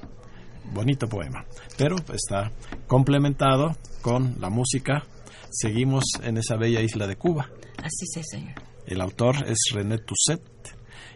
Bonito 0.73 1.09
poema, 1.09 1.45
pero 1.77 1.97
está 2.13 2.53
complementado 2.87 3.77
con 4.03 4.41
la 4.41 4.51
música. 4.51 5.05
Seguimos 5.51 6.05
en 6.23 6.37
esa 6.37 6.57
bella 6.57 6.81
isla 6.81 7.07
de 7.07 7.17
Cuba. 7.17 7.51
Así 7.79 8.07
es, 8.15 8.27
señor. 8.31 8.55
El 8.87 9.01
autor 9.01 9.37
es 9.49 9.59
René 9.73 9.99
Toussaint 9.99 10.43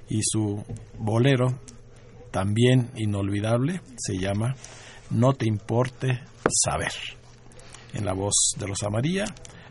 y 0.09 0.21
su 0.23 0.63
bolero, 0.99 1.59
también 2.31 2.91
inolvidable, 2.97 3.81
se 3.97 4.19
llama 4.19 4.55
No 5.11 5.33
te 5.33 5.47
importe 5.47 6.21
saber. 6.65 6.93
En 7.93 8.05
la 8.05 8.13
voz 8.13 8.55
de 8.59 8.67
Rosa 8.67 8.91
María, 8.91 9.25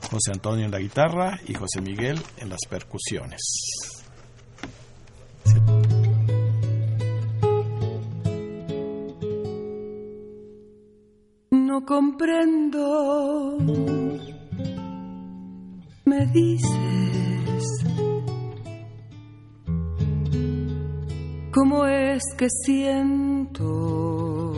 José 0.10 0.32
Antonio 0.32 0.66
en 0.66 0.72
la 0.72 0.80
guitarra 0.80 1.40
y 1.48 1.54
José 1.54 1.82
Miguel 1.82 2.22
en 2.38 2.50
las 2.50 2.60
percusiones. 2.70 3.42
No 11.74 11.82
comprendo, 11.86 13.58
me 16.06 16.26
dices, 16.28 17.64
cómo 21.52 21.88
es 21.88 22.22
que 22.38 22.48
siento 22.64 24.54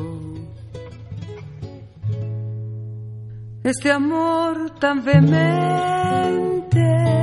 este 3.64 3.94
amor 3.94 4.78
tan 4.78 5.06
vehemente. 5.06 7.15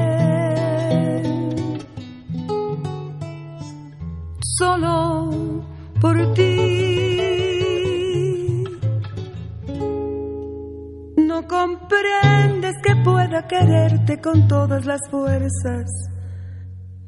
Quererte 13.49 14.21
con 14.21 14.49
todas 14.49 14.85
las 14.85 15.01
fuerzas 15.11 15.87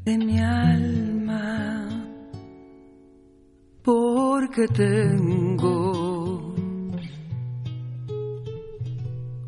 de 0.05 0.18
mi 0.18 0.38
alma, 0.38 1.88
porque 3.83 4.66
tengo 4.68 6.55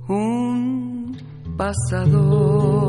un 0.08 1.16
pasado. 1.56 2.86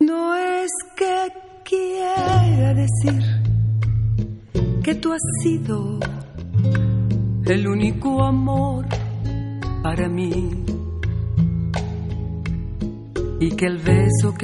No 0.00 0.34
es 0.34 0.70
que 0.96 1.32
quiera 1.64 2.74
decir 2.74 3.22
que 4.82 4.94
tú 4.94 5.12
has 5.12 5.22
sido 5.42 5.98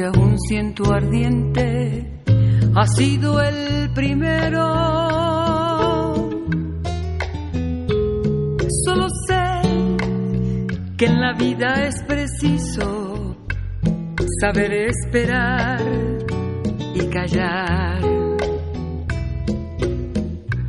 que 0.00 0.06
aún 0.06 0.38
siento 0.38 0.94
ardiente 0.94 2.22
ha 2.74 2.86
sido 2.86 3.38
el 3.42 3.92
primero. 3.92 4.64
Solo 8.86 9.08
sé 9.28 9.60
que 10.96 11.04
en 11.04 11.20
la 11.20 11.34
vida 11.34 11.86
es 11.86 12.02
preciso 12.04 13.36
saber 14.40 14.72
esperar 14.72 15.82
y 16.94 17.06
callar 17.08 18.00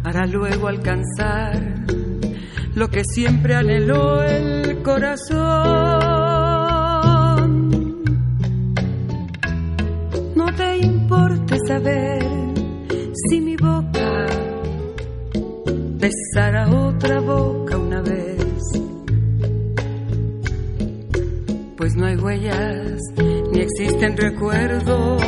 para 0.04 0.26
luego 0.26 0.68
alcanzar 0.68 1.86
lo 2.76 2.90
que 2.90 3.06
siempre 3.06 3.56
anheló 3.56 4.24
el 4.24 4.84
corazón. 4.84 6.21
Importe 11.72 11.78
saber 11.78 12.22
si 13.14 13.42
mi 13.42 13.56
boca 13.56 14.28
besara 16.00 16.70
otra 16.70 17.20
boca 17.22 17.78
una 17.78 18.02
vez, 18.02 18.64
pues 21.78 21.96
no 21.96 22.06
hay 22.06 22.16
huellas 22.16 23.00
ni 23.52 23.60
existen 23.62 24.18
recuerdos 24.18 25.21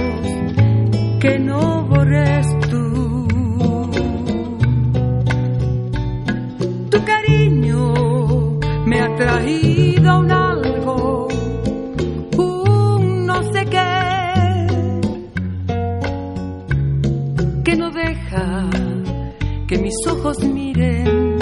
ojos 20.34 20.44
miren 20.50 21.38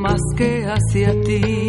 más 0.00 0.20
que 0.36 0.64
hacia 0.66 1.12
ti. 1.22 1.67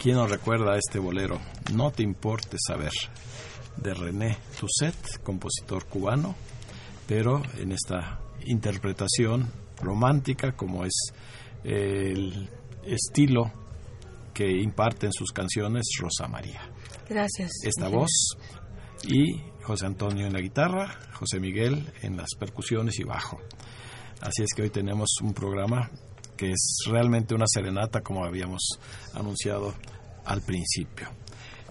¿Quién 0.00 0.16
nos 0.16 0.30
recuerda 0.30 0.78
este 0.78 0.98
bolero? 0.98 1.38
No 1.74 1.90
te 1.90 2.02
importe 2.02 2.56
saber, 2.66 2.92
de 3.76 3.92
René 3.92 4.38
Tusset, 4.58 5.22
compositor 5.22 5.84
cubano, 5.88 6.34
pero 7.06 7.42
en 7.58 7.72
esta 7.72 8.18
interpretación 8.46 9.52
romántica 9.82 10.52
como 10.52 10.86
es 10.86 10.94
el 11.64 12.48
estilo 12.82 13.52
que 14.32 14.50
imparte 14.62 15.04
en 15.04 15.12
sus 15.12 15.32
canciones 15.32 15.84
Rosa 16.00 16.26
María. 16.28 16.62
Gracias. 17.06 17.50
Esta 17.62 17.88
voz 17.88 18.38
y 19.06 19.42
José 19.64 19.84
Antonio 19.84 20.26
en 20.26 20.32
la 20.32 20.40
guitarra, 20.40 20.98
José 21.12 21.40
Miguel 21.40 21.92
en 22.00 22.16
las 22.16 22.30
percusiones 22.38 22.98
y 23.00 23.04
bajo. 23.04 23.38
Así 24.22 24.44
es 24.44 24.48
que 24.56 24.62
hoy 24.62 24.70
tenemos 24.70 25.10
un 25.22 25.34
programa 25.34 25.90
que 26.40 26.52
es 26.52 26.78
realmente 26.86 27.34
una 27.34 27.44
serenata 27.46 28.00
como 28.00 28.24
habíamos 28.24 28.78
anunciado 29.12 29.74
al 30.24 30.40
principio. 30.40 31.06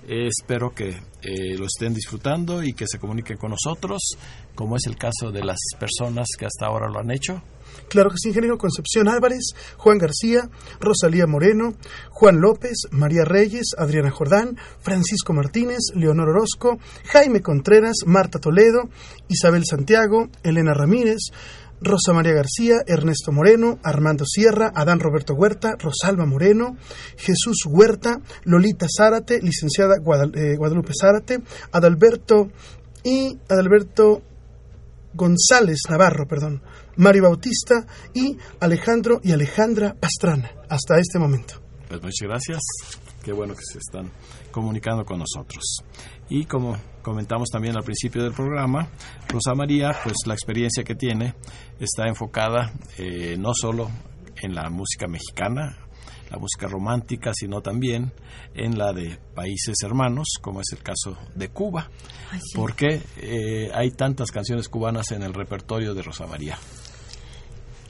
Espero 0.08 0.76
que 0.76 0.90
eh, 0.90 1.58
lo 1.58 1.66
estén 1.66 1.96
disfrutando 1.96 2.62
y 2.62 2.74
que 2.74 2.86
se 2.88 3.00
comuniquen 3.00 3.38
con 3.38 3.50
nosotros, 3.50 4.12
como 4.54 4.76
es 4.76 4.86
el 4.86 4.96
caso 4.96 5.32
de 5.32 5.44
las 5.44 5.58
personas 5.80 6.28
que 6.38 6.46
hasta 6.46 6.68
ahora 6.68 6.88
lo 6.88 7.00
han 7.00 7.10
hecho. 7.10 7.42
Claro 7.88 8.12
que 8.12 8.18
sí, 8.20 8.30
ingeniero 8.30 8.60
Concepción 8.60 9.08
Álvarez, 9.08 9.54
Juan 9.78 9.98
García, 9.98 10.48
Rosalía 10.80 11.26
Moreno, 11.26 11.74
Juan 12.12 12.40
López, 12.40 12.78
María 12.92 13.26
Reyes, 13.26 13.72
Adriana 13.76 14.12
Jordán, 14.12 14.56
Francisco 14.82 15.34
Martínez, 15.34 15.80
Leonor 15.96 16.30
Orozco, 16.30 16.78
Jaime 17.06 17.42
Contreras, 17.42 17.96
Marta 18.06 18.38
Toledo, 18.38 18.90
Isabel 19.30 19.64
Santiago, 19.66 20.30
Elena 20.44 20.76
Ramírez, 20.76 21.32
Rosa 21.82 22.14
María 22.14 22.34
García, 22.34 22.76
Ernesto 22.86 23.32
Moreno, 23.32 23.80
Armando 23.84 24.26
Sierra, 24.26 24.72
Adán 24.76 25.00
Roberto 25.00 25.34
Huerta, 25.34 25.76
Rosalba 25.80 26.26
Moreno, 26.26 26.78
Jesús 27.18 27.66
Huerta, 27.68 28.22
Lolita 28.44 28.88
Zárate, 28.90 29.42
licenciada 29.42 29.96
eh, 29.98 30.56
Guadalupe 30.58 30.94
Zárate, 31.00 31.42
Adalberto 31.72 32.50
y 33.04 33.38
Adalberto 33.48 34.22
González 35.14 35.80
Navarro, 35.90 36.28
perdón, 36.28 36.62
Mario 36.98 37.24
Bautista 37.24 37.86
y 38.14 38.38
Alejandro 38.60 39.22
y 39.24 39.32
Alejandra 39.32 39.96
Pastrana, 40.00 40.52
hasta 40.70 41.00
este 41.00 41.18
momento. 41.18 41.56
Pues 41.88 42.02
muchas 42.02 42.28
gracias. 42.28 42.60
Qué 43.24 43.34
bueno 43.34 43.54
que 43.54 43.64
se 43.64 43.80
están 43.80 44.12
comunicando 44.52 45.04
con 45.04 45.20
nosotros. 45.20 45.84
Y 46.30 46.46
como 46.46 46.78
comentamos 47.02 47.50
también 47.50 47.76
al 47.76 47.84
principio 47.84 48.24
del 48.24 48.34
programa, 48.34 48.88
Rosa 49.28 49.56
María, 49.56 49.96
pues 50.04 50.16
la 50.26 50.34
experiencia 50.34 50.84
que 50.84 50.96
tiene 50.96 51.34
está 51.80 52.08
enfocada 52.08 52.72
eh, 52.98 53.36
no 53.38 53.52
solo 53.54 53.90
en 54.36 54.54
la 54.54 54.70
música 54.70 55.08
mexicana, 55.08 55.76
la 56.30 56.38
música 56.38 56.68
romántica, 56.68 57.32
sino 57.34 57.62
también 57.62 58.14
en 58.54 58.78
la 58.78 58.94
de 58.94 59.18
países 59.34 59.76
hermanos, 59.84 60.28
como 60.42 60.62
es 60.62 60.68
el 60.72 60.84
caso 60.84 61.18
de 61.36 61.50
Cuba. 61.50 61.90
Ay, 62.32 62.40
sí. 62.40 62.56
¿Por 62.56 62.76
qué 62.76 63.02
eh, 63.18 63.72
hay 63.74 63.92
tantas 63.92 64.32
canciones 64.32 64.70
cubanas 64.70 65.12
en 65.12 65.24
el 65.24 65.34
repertorio 65.34 65.94
de 65.94 66.04
Rosa 66.04 66.28
María? 66.28 66.58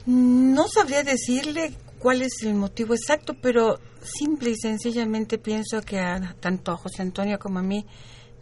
No 0.06 0.66
sabría 0.66 1.04
decirle 1.04 1.74
cuál 1.98 2.22
es 2.22 2.42
el 2.42 2.54
motivo 2.54 2.94
exacto, 2.94 3.34
pero 3.40 3.78
simple 4.02 4.50
y 4.50 4.56
sencillamente 4.56 5.36
pienso 5.36 5.82
que 5.82 6.00
a, 6.00 6.34
tanto 6.40 6.72
a 6.72 6.76
José 6.76 7.02
Antonio 7.02 7.38
como 7.38 7.58
a 7.58 7.62
mí 7.62 7.84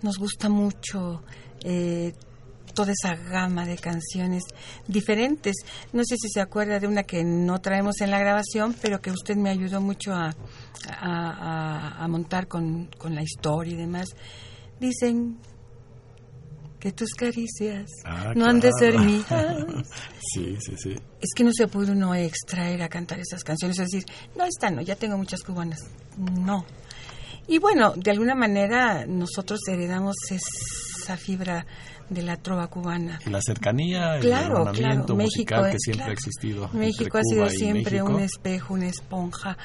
nos 0.03 0.19
gusta 0.19 0.49
mucho 0.49 1.23
eh, 1.63 2.13
toda 2.75 2.93
esa 2.93 3.17
gama 3.17 3.67
de 3.67 3.77
canciones 3.77 4.45
diferentes. 4.87 5.57
No 5.93 6.03
sé 6.05 6.17
si 6.17 6.29
se 6.29 6.41
acuerda 6.41 6.79
de 6.79 6.87
una 6.87 7.03
que 7.03 7.25
no 7.25 7.61
traemos 7.61 8.01
en 8.01 8.11
la 8.11 8.19
grabación, 8.21 8.75
pero 8.81 9.01
que 9.01 9.11
usted 9.11 9.37
me 9.37 9.51
ayudó 9.51 9.81
mucho 9.81 10.15
a, 10.15 10.29
a- 10.89 11.31
a- 11.99 12.05
a 12.05 12.09
montar 12.09 12.47
con, 12.47 12.87
con 12.99 13.15
la 13.15 13.23
historia 13.23 13.75
y 13.75 13.77
demás. 13.77 14.07
Dicen 14.79 15.39
que 16.79 16.93
tus 16.93 17.11
caricias 17.15 17.91
Ah, 18.05 18.33
no 18.37 18.47
han 18.47 18.61
de 18.61 18.71
ser 18.79 18.97
mías. 19.01 19.27
Sí, 20.33 20.57
sí, 20.61 20.75
sí. 20.77 20.95
Es 21.21 21.31
que 21.35 21.43
no 21.43 21.51
se 21.53 21.67
puede 21.67 21.91
uno 21.91 22.15
extraer 22.15 22.83
a 22.83 22.89
cantar 22.89 23.19
esas 23.19 23.43
canciones, 23.43 23.79
es 23.81 23.89
decir, 23.89 24.05
no, 24.37 24.45
esta 24.45 24.71
no, 24.71 24.83
ya 24.83 24.95
tengo 24.95 25.17
muchas 25.19 25.43
cubanas. 25.43 25.81
No. 26.19 26.65
Y 27.49 27.59
bueno, 27.59 27.95
de 27.97 28.11
alguna 28.11 28.35
manera 28.35 29.07
nosotros 29.07 29.61
heredamos 29.69 30.15
esa 30.31 31.17
fibra 31.17 31.67
de 32.11 32.23
la 32.23 32.37
trova 32.37 32.69
cubana. 32.69 33.19
La 33.27 33.41
cercanía, 33.43 34.19
Claro, 34.21 34.71
claro, 34.73 35.15
musical 35.15 35.17
México, 35.17 35.63
que 35.71 35.79
siempre 35.79 35.97
claro. 35.97 36.11
ha 36.11 36.13
existido. 36.13 36.69
México 36.73 37.19
ha 37.19 37.23
sido 37.23 37.49
siempre 37.51 38.03
un 38.03 38.21
espejo, 38.21 38.75
una 38.75 38.89
esponja. 38.89 39.57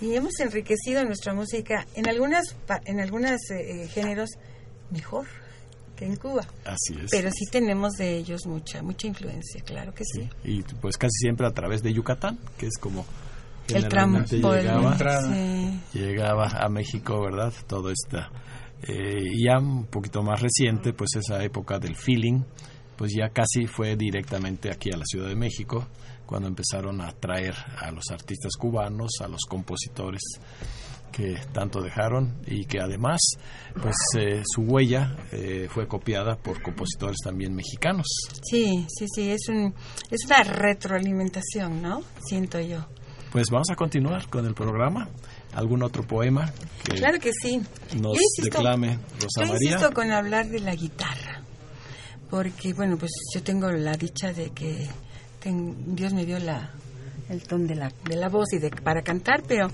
Y 0.00 0.14
hemos 0.14 0.38
enriquecido 0.40 1.04
nuestra 1.04 1.34
música 1.34 1.86
en 1.94 2.08
algunas 2.08 2.56
en 2.84 3.00
algunos 3.00 3.40
géneros 3.90 4.30
mejor 4.90 5.26
que 5.96 6.04
en 6.04 6.16
Cuba. 6.16 6.44
Así 6.64 6.94
es. 7.02 7.10
Pero 7.10 7.30
sí 7.30 7.46
tenemos 7.50 7.92
de 7.92 8.16
ellos 8.16 8.46
mucha 8.46 8.82
mucha 8.82 9.06
influencia, 9.06 9.62
claro 9.64 9.92
que 9.94 10.04
sí. 10.04 10.28
Y 10.42 10.62
pues 10.62 10.96
casi 10.96 11.14
siempre 11.20 11.46
a 11.46 11.50
través 11.52 11.82
de 11.82 11.92
Yucatán, 11.92 12.38
que 12.58 12.66
es 12.66 12.76
como 12.78 13.06
El 13.68 13.88
transporte. 13.88 14.62
llegaba, 14.62 14.96
sí. 15.22 15.80
llegaba 15.92 16.46
a 16.48 16.68
México, 16.68 17.20
¿verdad? 17.22 17.52
Todo 17.66 17.90
esta. 17.90 18.30
eh, 18.82 19.22
y 19.32 19.46
ya 19.46 19.58
un 19.58 19.86
poquito 19.86 20.22
más 20.22 20.40
reciente, 20.40 20.92
pues 20.92 21.10
esa 21.16 21.42
época 21.42 21.78
del 21.78 21.96
feeling, 21.96 22.42
pues 22.96 23.12
ya 23.16 23.30
casi 23.30 23.66
fue 23.66 23.96
directamente 23.96 24.70
aquí 24.70 24.90
a 24.92 24.96
la 24.96 25.04
Ciudad 25.04 25.28
de 25.28 25.36
México, 25.36 25.86
cuando 26.26 26.48
empezaron 26.48 27.00
a 27.00 27.12
traer 27.12 27.54
a 27.78 27.90
los 27.90 28.04
artistas 28.10 28.52
cubanos, 28.58 29.10
a 29.20 29.28
los 29.28 29.42
compositores 29.48 30.22
que 31.12 31.36
tanto 31.52 31.80
dejaron 31.80 32.40
y 32.44 32.64
que 32.64 32.80
además 32.80 33.20
pues 33.80 33.94
eh, 34.18 34.42
su 34.44 34.62
huella 34.62 35.16
eh, 35.30 35.68
fue 35.70 35.86
copiada 35.86 36.34
por 36.36 36.60
compositores 36.60 37.18
también 37.22 37.54
mexicanos. 37.54 38.06
Sí, 38.42 38.84
sí, 38.88 39.06
sí, 39.14 39.30
es, 39.30 39.48
un, 39.48 39.72
es 40.10 40.24
una 40.26 40.42
retroalimentación, 40.42 41.80
¿no? 41.80 42.00
Siento 42.26 42.60
yo. 42.60 42.84
Pues 43.34 43.50
vamos 43.50 43.68
a 43.70 43.74
continuar 43.74 44.28
con 44.28 44.46
el 44.46 44.54
programa. 44.54 45.08
¿Algún 45.54 45.82
otro 45.82 46.04
poema 46.06 46.50
que 46.84 46.94
Claro 46.98 47.18
que 47.18 47.32
sí. 47.32 47.58
nos 47.96 48.14
Yo 48.16 48.20
insisto- 48.22 48.44
declame 48.58 48.98
Rosa 49.20 49.40
Yo 49.44 49.52
María? 49.52 49.70
insisto 49.72 49.92
con 49.92 50.10
hablar 50.12 50.46
de 50.48 50.60
la 50.60 50.74
guitarra, 50.74 51.42
porque, 52.30 52.72
bueno, 52.74 52.96
pues 52.96 53.10
yo 53.34 53.42
tengo 53.42 53.70
la 53.72 53.96
dicha 53.96 54.32
de 54.32 54.50
que 54.50 54.88
ten- 55.40 55.94
Dios 55.96 56.12
me 56.14 56.24
dio 56.24 56.38
la, 56.38 56.70
el 57.28 57.42
ton 57.42 57.66
de 57.66 57.74
la, 57.74 57.92
de 58.08 58.16
la 58.16 58.28
voz 58.28 58.52
y 58.52 58.58
de, 58.58 58.70
para 58.70 59.02
cantar, 59.02 59.42
pero 59.48 59.68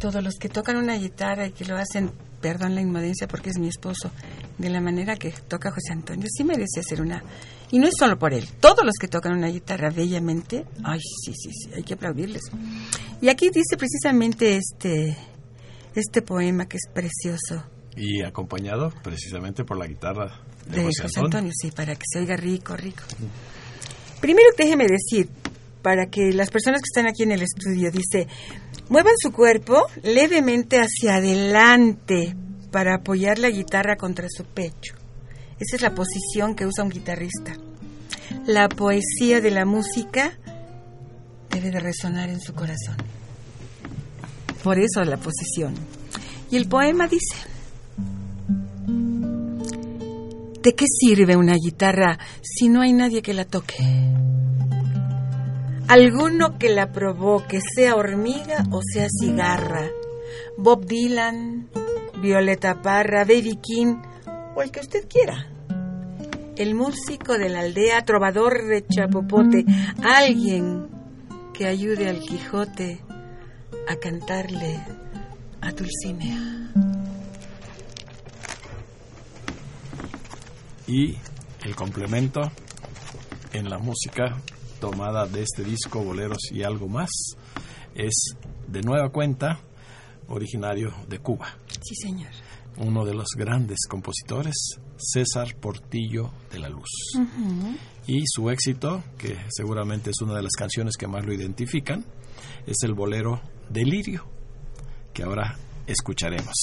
todos 0.00 0.22
los 0.24 0.34
que 0.36 0.48
tocan 0.48 0.76
una 0.76 0.96
guitarra 0.96 1.46
y 1.46 1.52
que 1.52 1.64
lo 1.66 1.76
hacen, 1.76 2.10
perdón 2.40 2.74
la 2.74 2.80
inmodencia 2.80 3.28
porque 3.28 3.50
es 3.50 3.58
mi 3.58 3.68
esposo, 3.68 4.10
de 4.58 4.70
la 4.70 4.80
manera 4.80 5.16
que 5.16 5.32
toca 5.48 5.70
José 5.70 5.92
Antonio, 5.92 6.26
sí 6.30 6.44
merece 6.44 6.80
hacer 6.80 7.00
una... 7.00 7.22
Y 7.70 7.78
no 7.78 7.86
es 7.86 7.94
solo 7.98 8.18
por 8.18 8.32
él, 8.32 8.48
todos 8.60 8.84
los 8.84 8.94
que 9.00 9.08
tocan 9.08 9.36
una 9.36 9.48
guitarra 9.48 9.90
bellamente, 9.90 10.64
ay, 10.84 11.00
sí, 11.00 11.32
sí, 11.34 11.50
sí, 11.52 11.70
hay 11.74 11.82
que 11.82 11.94
aplaudirles. 11.94 12.42
Y 13.20 13.28
aquí 13.28 13.50
dice 13.50 13.76
precisamente 13.76 14.56
este, 14.56 15.16
este 15.94 16.22
poema 16.22 16.66
que 16.66 16.76
es 16.76 16.88
precioso 16.92 17.64
Y 17.96 18.22
acompañado 18.22 18.92
precisamente 19.02 19.64
por 19.64 19.78
la 19.78 19.86
guitarra 19.86 20.40
de, 20.66 20.76
de 20.76 20.84
José 20.84 21.02
José 21.02 21.20
Antonio. 21.20 21.26
Antonio, 21.26 21.52
sí, 21.60 21.70
para 21.72 21.96
que 21.96 22.04
se 22.10 22.20
oiga 22.20 22.36
rico, 22.36 22.76
rico. 22.76 23.02
Primero 24.20 24.48
déjeme 24.56 24.86
decir, 24.86 25.28
para 25.82 26.06
que 26.06 26.32
las 26.32 26.50
personas 26.50 26.80
que 26.80 26.88
están 26.92 27.08
aquí 27.08 27.24
en 27.24 27.32
el 27.32 27.42
estudio, 27.42 27.90
dice, 27.90 28.28
muevan 28.88 29.14
su 29.18 29.32
cuerpo 29.32 29.86
levemente 30.02 30.78
hacia 30.78 31.16
adelante 31.16 32.36
para 32.70 32.96
apoyar 32.96 33.38
la 33.38 33.50
guitarra 33.50 33.96
contra 33.96 34.28
su 34.28 34.44
pecho. 34.44 34.94
Esa 35.58 35.76
es 35.76 35.82
la 35.82 35.94
posición 35.94 36.54
que 36.54 36.66
usa 36.66 36.84
un 36.84 36.90
guitarrista. 36.90 37.56
La 38.46 38.68
poesía 38.68 39.40
de 39.40 39.50
la 39.50 39.64
música 39.64 40.38
debe 41.50 41.70
de 41.70 41.80
resonar 41.80 42.28
en 42.28 42.40
su 42.40 42.52
corazón. 42.54 42.96
Por 44.62 44.78
eso 44.78 45.04
la 45.04 45.16
posición. 45.16 45.74
Y 46.50 46.56
el 46.56 46.68
poema 46.68 47.08
dice, 47.08 47.36
¿De 50.66 50.74
qué 50.74 50.86
sirve 50.88 51.36
una 51.36 51.54
guitarra 51.54 52.18
si 52.42 52.68
no 52.68 52.80
hay 52.80 52.92
nadie 52.92 53.22
que 53.22 53.32
la 53.32 53.44
toque? 53.44 53.76
Alguno 55.86 56.58
que 56.58 56.70
la 56.70 56.90
provoque, 56.90 57.60
sea 57.60 57.94
hormiga 57.94 58.64
o 58.72 58.80
sea 58.82 59.06
cigarra. 59.08 59.88
Bob 60.58 60.84
Dylan, 60.84 61.68
Violeta 62.20 62.80
Parra, 62.82 63.24
Baby 63.24 63.58
King 63.62 63.96
o 64.54 64.62
el 64.62 64.70
que 64.70 64.80
usted 64.80 65.06
quiera. 65.08 65.50
El 66.56 66.74
músico 66.74 67.36
de 67.36 67.50
la 67.50 67.60
aldea, 67.60 68.04
trovador 68.04 68.64
de 68.66 68.86
Chapopote, 68.86 69.64
alguien 70.02 70.88
que 71.52 71.66
ayude 71.66 72.08
al 72.08 72.20
Quijote 72.20 73.00
a 73.88 73.96
cantarle 73.96 74.80
a 75.60 75.72
Dulcinea. 75.72 76.72
Y 80.86 81.16
el 81.64 81.74
complemento 81.74 82.40
en 83.52 83.68
la 83.68 83.78
música 83.78 84.36
tomada 84.80 85.26
de 85.26 85.42
este 85.42 85.64
disco 85.64 86.02
Boleros 86.02 86.50
y 86.52 86.62
algo 86.62 86.88
más 86.88 87.10
es 87.94 88.36
de 88.68 88.82
nueva 88.82 89.08
cuenta 89.10 89.58
originario 90.28 90.92
de 91.08 91.18
Cuba. 91.18 91.56
Sí, 91.82 91.94
señor. 91.94 92.32
Uno 92.78 93.04
de 93.04 93.14
los 93.14 93.28
grandes 93.36 93.78
compositores, 93.88 94.54
César 94.98 95.56
Portillo 95.56 96.30
de 96.50 96.58
la 96.58 96.68
Luz. 96.68 96.90
Y 98.06 98.22
su 98.26 98.50
éxito, 98.50 99.02
que 99.16 99.38
seguramente 99.48 100.10
es 100.10 100.20
una 100.20 100.34
de 100.34 100.42
las 100.42 100.52
canciones 100.52 100.96
que 100.96 101.06
más 101.06 101.24
lo 101.24 101.32
identifican, 101.32 102.04
es 102.66 102.76
el 102.82 102.94
bolero 102.94 103.40
Delirio, 103.70 104.26
que 105.12 105.22
ahora 105.22 105.56
escucharemos. 105.86 106.54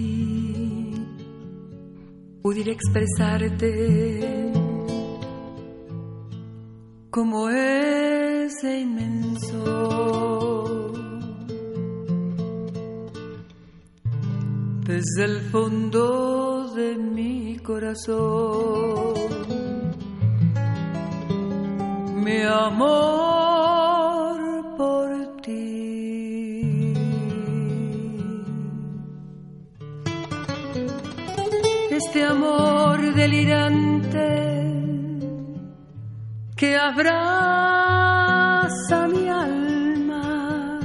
pudiera 2.41 2.71
expresarte 2.71 4.54
como 7.15 7.49
ese 7.49 8.81
inmenso. 8.81 9.61
Desde 14.83 15.23
el 15.23 15.39
fondo 15.49 16.73
de 16.73 16.97
mi 16.97 17.57
corazón 17.59 19.13
mi 22.21 22.41
amor 22.41 24.35
por 24.75 25.07
ti. 25.41 26.93
Este 31.91 32.25
amor 32.25 32.97
delirante 33.15 33.94
que 36.65 36.75
abraza 36.75 37.87
mi 39.13 39.29
alma. 39.29 40.79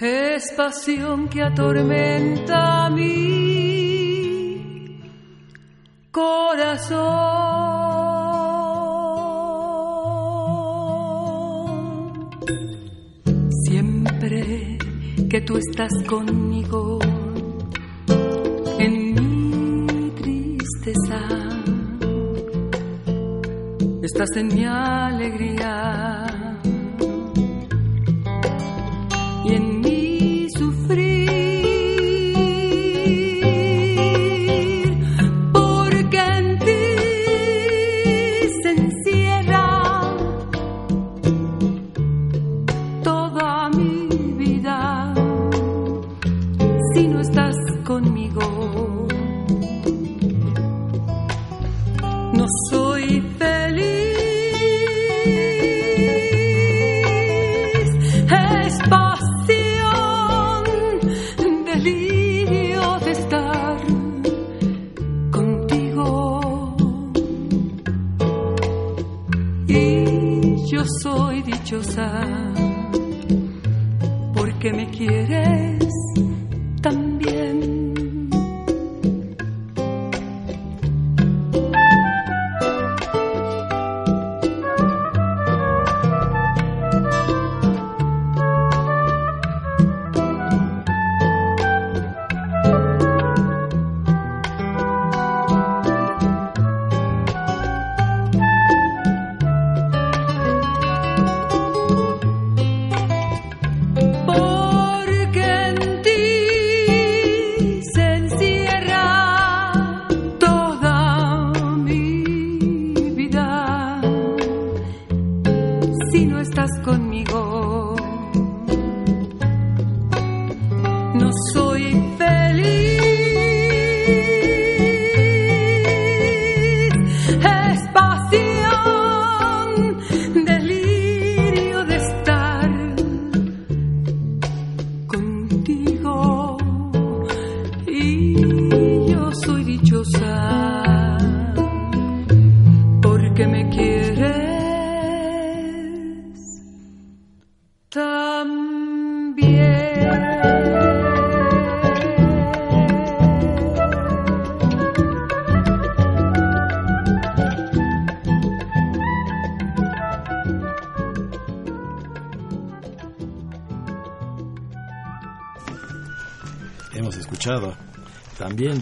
Es 0.00 0.44
pasión 0.56 1.28
que 1.28 1.42
atormenta 1.42 2.88
mi 2.90 3.12
corazón. 6.10 6.96
Siempre 13.64 14.78
que 15.28 15.40
tú 15.42 15.58
estás 15.58 15.92
conmigo 16.08 16.98
estás 24.06 24.36
en 24.36 24.46
mi 24.48 24.64
alegría 24.64 26.35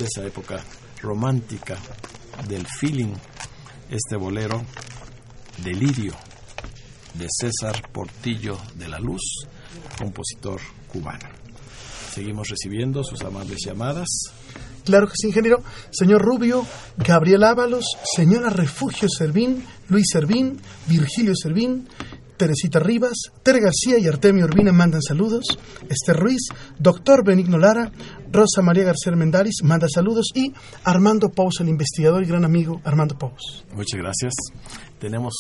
esa 0.05 0.25
época 0.25 0.63
romántica 1.01 1.77
del 2.49 2.67
feeling 2.67 3.15
este 3.91 4.17
bolero 4.17 4.63
Delirio 5.63 6.15
de 7.15 7.27
César 7.31 7.91
Portillo 7.93 8.59
de 8.75 8.89
la 8.89 8.99
Luz, 8.99 9.47
compositor 9.99 10.61
cubano. 10.89 11.29
Seguimos 12.13 12.49
recibiendo 12.49 13.05
sus 13.05 13.23
amables 13.23 13.59
llamadas. 13.65 14.09
Claro 14.85 15.07
que 15.07 15.15
sí, 15.17 15.29
ingeniero. 15.29 15.63
Señor 15.91 16.23
Rubio, 16.23 16.67
Gabriel 16.97 17.45
Ábalos, 17.45 17.85
señora 18.15 18.51
Refugio 18.51 19.09
Servín, 19.09 19.65
Luis 19.89 20.07
Servín, 20.13 20.61
Virgilio 20.87 21.35
Servín, 21.35 21.89
Teresita 22.37 22.79
Rivas, 22.79 23.31
Tere 23.43 23.61
García 23.61 23.99
y 23.99 24.07
Artemio 24.07 24.45
Urbina 24.45 24.73
mandan 24.73 25.03
saludos. 25.03 25.45
Esther 25.89 26.17
Ruiz, 26.17 26.49
doctor 26.79 27.25
Benigno 27.25 27.59
Lara, 27.59 27.93
Rosa 28.33 28.63
María 28.63 28.85
García 28.85 29.13
Mendaris 29.13 29.63
manda 29.63 29.87
saludos 29.89 30.31
y 30.35 30.53
Armando 30.85 31.31
Pous, 31.31 31.61
el 31.61 31.69
investigador 31.69 32.23
y 32.23 32.27
gran 32.27 32.45
amigo 32.45 32.81
Armando 32.85 33.17
Pous. 33.17 33.65
Muchas 33.75 34.01
gracias. 34.01 34.33
Tenemos 34.99 35.35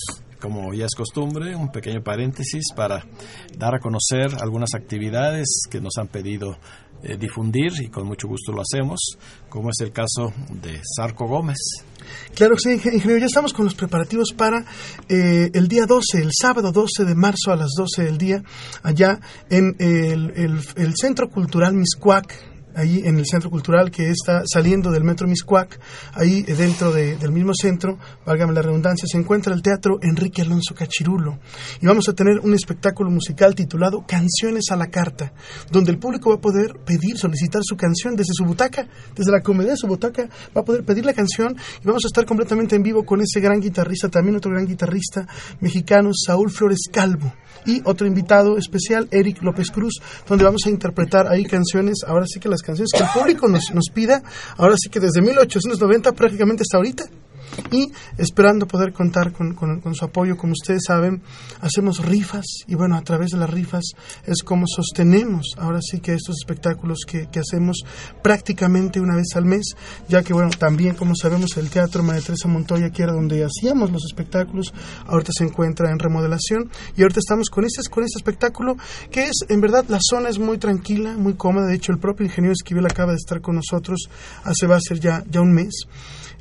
como 0.44 0.74
ya 0.74 0.85
es 0.85 0.94
costumbre, 0.94 1.57
un 1.57 1.72
pequeño 1.72 2.02
paréntesis 2.02 2.64
para 2.76 3.02
dar 3.57 3.74
a 3.74 3.78
conocer 3.80 4.28
algunas 4.42 4.74
actividades 4.74 5.62
que 5.70 5.80
nos 5.80 5.94
han 5.98 6.09
pedido 6.09 6.59
eh, 7.02 7.16
difundir 7.18 7.72
y 7.80 7.88
con 7.88 8.07
mucho 8.07 8.28
gusto 8.28 8.52
lo 8.52 8.61
hacemos, 8.61 9.00
como 9.48 9.70
es 9.70 9.76
el 9.80 9.90
caso 9.92 10.35
de 10.62 10.80
Sarco 10.96 11.26
Gómez. 11.26 11.57
Claro 12.35 12.54
que 12.57 12.61
sí, 12.61 12.68
ingen- 12.78 12.94
ingeniero. 12.94 13.20
Ya 13.20 13.26
estamos 13.26 13.54
con 13.54 13.64
los 13.64 13.74
preparativos 13.74 14.33
para 14.37 14.64
eh, 15.09 15.50
el 15.54 15.66
día 15.68 15.87
12, 15.87 16.18
el 16.22 16.30
sábado 16.38 16.72
12 16.72 17.04
de 17.07 17.14
marzo 17.14 17.50
a 17.52 17.57
las 17.57 17.70
12 17.76 18.04
del 18.04 18.18
día, 18.18 18.42
allá 18.83 19.18
en 19.48 19.74
el, 19.78 20.30
el- 20.37 20.61
el 20.76 20.94
Centro 21.00 21.28
Cultural 21.30 21.72
Miscuac. 21.74 22.53
Ahí 22.74 23.02
en 23.04 23.18
el 23.18 23.26
centro 23.26 23.50
cultural 23.50 23.90
que 23.90 24.10
está 24.10 24.42
saliendo 24.46 24.90
del 24.90 25.04
metro 25.04 25.26
Miscuac, 25.28 25.78
ahí 26.14 26.42
dentro 26.42 26.92
de- 26.92 27.16
del 27.16 27.32
mismo 27.32 27.52
centro, 27.54 27.98
válgame 28.26 28.52
la 28.52 28.62
redundancia, 28.62 29.06
se 29.10 29.18
encuentra 29.18 29.54
el 29.54 29.62
teatro 29.62 29.98
Enrique 30.02 30.42
Alonso 30.42 30.74
Cachirulo. 30.74 31.38
Y 31.80 31.87
vamos 31.87 32.08
a 32.08 32.12
tener 32.14 32.40
un 32.40 32.54
espectáculo 32.54 33.10
musical 33.10 33.54
titulado 33.54 34.04
Canciones 34.06 34.64
a 34.70 34.76
la 34.76 34.88
Carta, 34.88 35.32
donde 35.70 35.90
el 35.92 35.98
público 35.98 36.30
va 36.30 36.37
a 36.37 36.40
poder 36.40 36.74
pedir, 36.84 37.16
solicitar 37.16 37.62
su 37.64 37.76
canción 37.76 38.16
desde 38.16 38.32
su 38.34 38.44
butaca, 38.44 38.88
desde 39.14 39.30
la 39.32 39.40
comedia 39.40 39.72
de 39.72 39.76
su 39.76 39.87
butaca, 39.87 40.28
va 40.56 40.60
a 40.62 40.64
poder 40.64 40.84
pedir 40.84 41.04
la 41.04 41.14
canción 41.14 41.56
y 41.82 41.87
vamos 41.87 42.04
a 42.04 42.08
estar 42.08 42.24
completamente 42.26 42.74
en 42.76 42.82
vivo 42.82 43.04
con 43.04 43.20
ese 43.20 43.40
gran 43.40 43.60
guitarrista, 43.60 44.08
también 44.08 44.37
otro 44.37 44.50
gran 44.50 44.66
guitarrista 44.66 45.26
mexicano, 45.60 46.10
Saúl 46.12 46.50
Flores 46.50 46.80
Calvo. 46.92 47.32
Y 47.66 47.80
otro 47.84 48.06
invitado 48.06 48.58
especial, 48.58 49.08
Eric 49.10 49.42
López 49.42 49.70
Cruz, 49.70 49.94
donde 50.28 50.44
vamos 50.44 50.62
a 50.66 50.70
interpretar 50.70 51.28
ahí 51.28 51.44
canciones, 51.44 52.00
ahora 52.06 52.26
sí 52.26 52.38
que 52.38 52.48
las 52.48 52.60
canciones 52.64 52.90
que 52.92 53.03
el 53.03 53.11
público 53.11 53.48
nos, 53.48 53.72
nos 53.72 53.90
pida, 53.92 54.22
ahora 54.57 54.74
sí 54.77 54.88
que 54.88 55.00
desde 55.00 55.20
1890 55.22 56.12
prácticamente 56.12 56.62
hasta 56.62 56.79
ahorita, 56.79 57.05
y 57.70 57.90
esperando 58.18 58.66
poder 58.66 58.92
contar 58.92 59.33
con, 59.33 59.54
con- 59.54 59.94
su 59.94 60.04
apoyo. 60.04 60.37
Como 60.37 60.52
ustedes 60.52 60.83
saben, 60.87 61.22
hacemos 61.61 62.04
rifas 62.04 62.44
y 62.66 62.74
bueno, 62.74 62.96
a 62.96 63.02
través 63.02 63.30
de 63.30 63.38
las 63.38 63.50
rifas 63.50 63.85
es 64.26 64.42
como 64.42 64.66
sostenemos 64.66 65.54
ahora 65.59 65.78
sí 65.80 66.00
que 66.00 66.14
estos 66.14 66.37
espectáculos 66.40 67.00
que, 67.07 67.28
que 67.30 67.40
hacemos 67.40 67.85
prácticamente 68.22 69.00
una 69.00 69.16
vez 69.16 69.28
al 69.37 69.44
mes, 69.44 69.74
ya 70.09 70.22
que 70.22 70.33
bueno, 70.33 70.50
también 70.59 70.94
como 70.94 71.14
sabemos 71.14 71.57
el 71.57 71.70
Teatro 71.70 72.02
María 72.02 72.22
Teresa 72.22 72.48
Montoya, 72.48 72.90
que 72.90 73.02
era 73.02 73.12
donde 73.12 73.44
hacíamos 73.44 73.90
los 73.92 74.04
espectáculos, 74.04 74.72
ahorita 75.07 75.33
se 75.37 75.44
encuentra 75.44 75.90
en 75.90 75.98
remodelación 75.98 76.70
y 76.96 77.02
ahorita 77.02 77.20
estamos 77.20 77.50
con 77.50 77.64
este, 77.64 77.88
con 77.90 78.04
este 78.04 78.18
espectáculo 78.18 78.76
que 79.11 79.24
es, 79.24 79.44
en 79.48 79.61
verdad, 79.61 79.85
la 79.88 79.98
zona 80.00 80.28
es 80.28 80.38
muy 80.38 80.59
tranquila, 80.59 81.14
muy 81.16 81.35
cómoda, 81.35 81.66
de 81.66 81.74
hecho 81.76 81.92
el 81.92 81.98
propio 81.98 82.26
ingeniero 82.26 82.52
Esquivel 82.52 82.87
acaba 82.87 83.12
de 83.12 83.18
estar 83.18 83.40
con 83.40 83.57
nosotros 83.57 84.09
hace 84.44 84.66
va 84.66 84.76
a 84.76 84.80
ser 84.80 84.98
ya, 85.00 85.22
ya 85.30 85.40
un 85.40 85.52
mes 85.52 85.85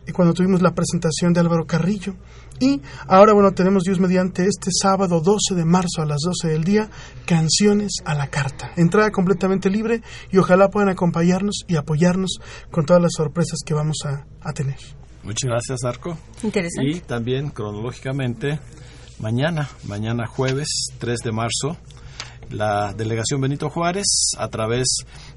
y 0.07 0.11
cuando 0.11 0.33
tuvimos 0.33 0.61
la 0.61 0.73
presentación 0.73 1.33
de 1.33 1.39
Álvaro 1.39 1.65
Carrillo. 1.65 2.15
Y 2.59 2.81
ahora, 3.07 3.33
bueno, 3.33 3.51
tenemos 3.53 3.83
Dios 3.83 3.99
mediante 3.99 4.43
este 4.43 4.69
sábado 4.71 5.21
12 5.21 5.55
de 5.55 5.65
marzo 5.65 6.01
a 6.01 6.05
las 6.05 6.19
12 6.23 6.53
del 6.53 6.63
día, 6.63 6.89
Canciones 7.25 7.93
a 8.05 8.13
la 8.13 8.27
Carta. 8.27 8.71
Entrada 8.77 9.11
completamente 9.11 9.69
libre 9.69 10.01
y 10.31 10.37
ojalá 10.37 10.69
puedan 10.69 10.89
acompañarnos 10.89 11.63
y 11.67 11.75
apoyarnos 11.75 12.39
con 12.71 12.85
todas 12.85 13.01
las 13.01 13.11
sorpresas 13.15 13.59
que 13.65 13.73
vamos 13.73 13.97
a, 14.05 14.25
a 14.41 14.53
tener. 14.53 14.77
Muchas 15.23 15.49
gracias, 15.49 15.83
Arco. 15.83 16.17
Interesante. 16.43 16.91
Y 16.91 16.99
también 16.99 17.49
cronológicamente, 17.49 18.59
mañana, 19.19 19.69
mañana 19.85 20.27
jueves 20.27 20.67
3 20.99 21.19
de 21.23 21.31
marzo, 21.31 21.77
la 22.49 22.93
delegación 22.93 23.41
Benito 23.41 23.69
Juárez, 23.69 24.31
a 24.37 24.49
través 24.49 24.87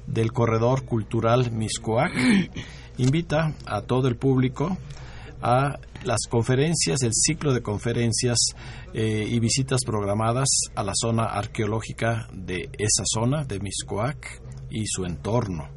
del 0.07 0.31
Corredor 0.31 0.85
Cultural 0.85 1.51
Miscoac, 1.51 2.11
invita 2.97 3.53
a 3.65 3.81
todo 3.81 4.07
el 4.07 4.15
público 4.15 4.77
a 5.41 5.79
las 6.03 6.21
conferencias, 6.29 7.03
el 7.03 7.13
ciclo 7.13 7.53
de 7.53 7.61
conferencias 7.61 8.37
eh, 8.93 9.27
y 9.29 9.39
visitas 9.39 9.81
programadas 9.85 10.47
a 10.75 10.83
la 10.83 10.93
zona 10.95 11.25
arqueológica 11.25 12.27
de 12.33 12.69
esa 12.77 13.03
zona, 13.05 13.43
de 13.43 13.59
Miscoac 13.59 14.41
y 14.69 14.85
su 14.87 15.05
entorno. 15.05 15.69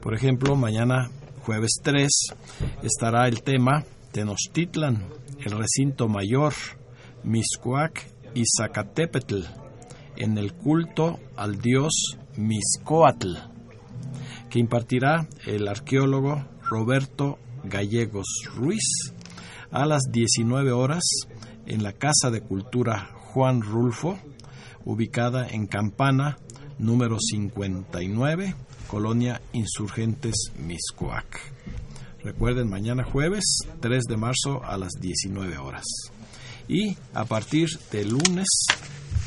Por 0.00 0.14
ejemplo, 0.14 0.56
mañana 0.56 1.10
jueves 1.44 1.80
3 1.82 2.08
estará 2.82 3.26
el 3.28 3.42
tema 3.42 3.84
Tenochtitlan, 4.12 5.04
el 5.40 5.52
recinto 5.52 6.08
mayor, 6.08 6.52
Miscoac 7.24 8.06
y 8.34 8.44
Zacatepetl, 8.44 9.42
en 10.16 10.38
el 10.38 10.52
culto 10.54 11.18
al 11.36 11.58
dios 11.60 12.18
Miscoatl, 12.36 13.51
que 14.52 14.58
impartirá 14.58 15.26
el 15.46 15.66
arqueólogo 15.66 16.44
Roberto 16.62 17.38
Gallegos 17.64 18.26
Ruiz 18.54 19.14
a 19.70 19.86
las 19.86 20.02
19 20.12 20.72
horas 20.72 21.02
en 21.64 21.82
la 21.82 21.94
Casa 21.94 22.30
de 22.30 22.42
Cultura 22.42 23.08
Juan 23.14 23.62
Rulfo, 23.62 24.18
ubicada 24.84 25.48
en 25.48 25.66
Campana, 25.66 26.36
número 26.78 27.16
59, 27.18 28.54
Colonia 28.88 29.40
Insurgentes 29.54 30.52
Miscoac. 30.58 31.40
Recuerden, 32.22 32.68
mañana 32.68 33.04
jueves 33.04 33.44
3 33.80 34.02
de 34.06 34.16
marzo 34.18 34.62
a 34.64 34.76
las 34.76 34.92
19 35.00 35.56
horas. 35.56 35.84
Y 36.68 36.94
a 37.14 37.24
partir 37.24 37.70
del 37.90 38.10
lunes 38.10 38.48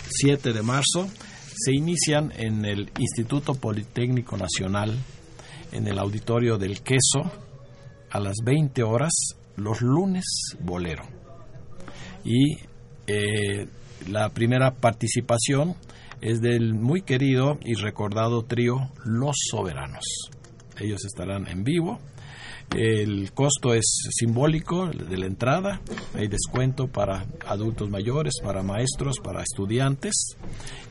7 0.08 0.54
de 0.54 0.62
marzo 0.62 1.10
se 1.58 1.74
inician 1.74 2.32
en 2.36 2.66
el 2.66 2.92
Instituto 3.00 3.56
Politécnico 3.56 4.38
Nacional, 4.38 4.96
en 5.76 5.88
el 5.88 6.00
Auditorio 6.00 6.58
del 6.58 6.82
Queso, 6.82 7.30
a 8.10 8.20
las 8.20 8.36
20 8.44 8.82
horas, 8.84 9.12
los 9.58 9.82
lunes 9.82 10.24
bolero. 10.62 11.04
Y 12.24 12.58
eh, 13.08 13.68
la 14.08 14.30
primera 14.30 14.72
participación 14.72 15.76
es 16.22 16.42
del 16.42 16.74
muy 16.74 17.02
querido 17.02 17.60
y 17.64 17.76
recordado 17.76 18.44
trío 18.44 18.78
Los 19.04 19.36
Soberanos. 19.52 20.30
Ellos 20.80 21.04
estarán 21.06 21.48
en 21.48 21.64
vivo. 21.64 22.00
El 22.76 23.32
costo 23.34 23.74
es 23.74 23.86
simbólico 24.12 24.88
de 24.88 25.18
la 25.18 25.28
entrada. 25.28 25.82
Hay 26.16 26.28
descuento 26.28 26.88
para 26.88 27.26
adultos 27.46 27.90
mayores, 27.90 28.36
para 28.42 28.64
maestros, 28.64 29.20
para 29.20 29.44
estudiantes. 29.44 30.36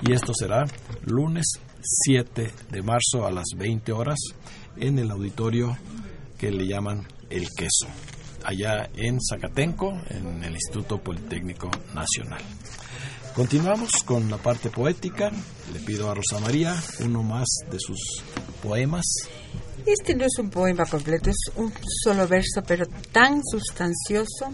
Y 0.03 0.13
esto 0.13 0.33
será 0.35 0.65
lunes 1.05 1.47
7 1.81 2.51
de 2.71 2.83
marzo 2.83 3.27
a 3.27 3.33
las 3.33 3.47
20 3.57 3.93
horas 3.93 4.19
en 4.77 4.99
el 4.99 5.11
auditorio 5.11 5.77
que 6.39 6.51
le 6.51 6.67
llaman 6.67 7.07
El 7.31 7.49
Queso, 7.57 7.87
allá 8.45 8.91
en 8.97 9.19
Zacatenco, 9.21 9.93
en 10.11 10.45
el 10.45 10.55
Instituto 10.55 10.99
Politécnico 10.99 11.71
Nacional. 11.95 12.43
Continuamos 13.35 13.91
con 14.05 14.31
la 14.31 14.39
parte 14.39 14.71
poética. 14.71 15.33
Le 15.73 15.81
pido 15.81 16.09
a 16.09 16.15
Rosa 16.15 16.39
María 16.39 16.81
uno 17.01 17.25
más 17.25 17.47
de 17.69 17.81
sus 17.81 18.23
poemas. 18.63 19.05
Este 19.85 20.15
no 20.15 20.25
es 20.25 20.39
un 20.39 20.51
poema 20.51 20.85
completo, 20.87 21.31
es 21.31 21.51
un 21.57 21.73
solo 22.03 22.29
verso, 22.29 22.63
pero 22.65 22.87
tan 23.11 23.43
sustancioso. 23.45 24.53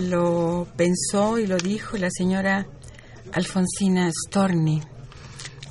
Lo 0.00 0.66
pensó 0.76 1.38
y 1.38 1.46
lo 1.46 1.58
dijo 1.58 1.98
la 1.98 2.08
señora 2.10 2.66
Alfonsina 3.32 4.10
Storni. 4.10 4.82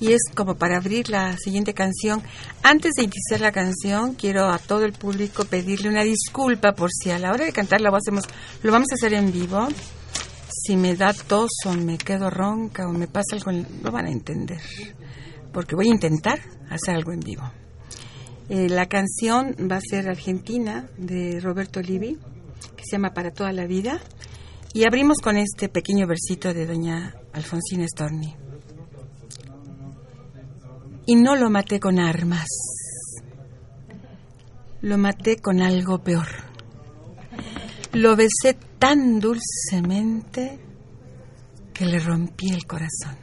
Y 0.02 0.14
es 0.14 0.22
como 0.34 0.56
para 0.56 0.78
abrir 0.78 1.10
la 1.10 1.38
siguiente 1.38 1.76
canción. 1.76 2.24
Antes 2.64 2.94
de 2.98 3.04
iniciar 3.04 3.40
la 3.40 3.52
canción, 3.52 4.16
quiero 4.16 4.50
a 4.50 4.58
todo 4.58 4.84
el 4.84 4.94
público 4.94 5.46
pedirle 5.46 5.90
una 5.90 6.02
disculpa 6.02 6.74
por 6.74 6.90
si 6.92 7.12
a 7.12 7.20
la 7.20 7.32
hora 7.32 7.46
de 7.46 7.54
cantar 7.54 7.82
lo 7.82 7.96
hacemos, 7.96 8.26
lo 8.64 8.72
vamos 8.72 8.88
a 8.92 8.96
hacer 8.96 9.14
en 9.14 9.32
vivo. 9.32 9.68
Si 10.50 10.76
me 10.76 10.96
da 10.96 11.14
tos 11.14 11.52
o 11.68 11.74
me 11.74 12.00
quedo 12.00 12.32
ronca 12.32 12.88
o 12.88 12.92
me 12.92 13.08
pasa 13.08 13.36
algo, 13.36 13.52
lo 13.52 13.92
van 13.92 14.08
a 14.08 14.12
entender. 14.12 14.60
Porque 15.54 15.76
voy 15.76 15.88
a 15.88 15.94
intentar 15.94 16.40
hacer 16.72 16.96
algo 16.96 17.12
en 17.12 17.20
vivo. 17.20 17.44
Eh, 18.50 18.70
la 18.70 18.88
canción 18.88 19.56
va 19.72 19.76
a 19.76 19.82
ser 19.82 20.10
Argentina 20.10 20.90
de 20.98 21.40
Roberto 21.40 21.80
Livi, 21.80 22.18
que 22.76 22.84
se 22.84 22.94
llama 22.94 23.14
Para 23.14 23.32
toda 23.32 23.52
la 23.52 23.68
vida. 23.68 24.02
Y 24.74 24.84
abrimos 24.86 25.20
con 25.20 25.38
este 25.38 25.70
pequeño 25.70 26.08
versito 26.08 26.56
de 26.56 26.66
doña 26.66 27.14
Alfonsina 27.34 27.86
Storni. 27.88 28.36
Y 31.06 31.16
no 31.16 31.36
lo 31.36 31.50
maté 31.50 31.80
con 31.80 32.00
armas, 32.00 32.48
lo 34.82 34.98
maté 34.98 35.38
con 35.38 35.62
algo 35.62 36.00
peor. 36.04 36.28
Lo 37.94 38.16
besé 38.16 38.58
tan 38.80 39.20
dulcemente 39.20 40.60
que 41.74 41.86
le 41.86 42.00
rompí 42.00 42.50
el 42.50 42.66
corazón. 42.66 43.21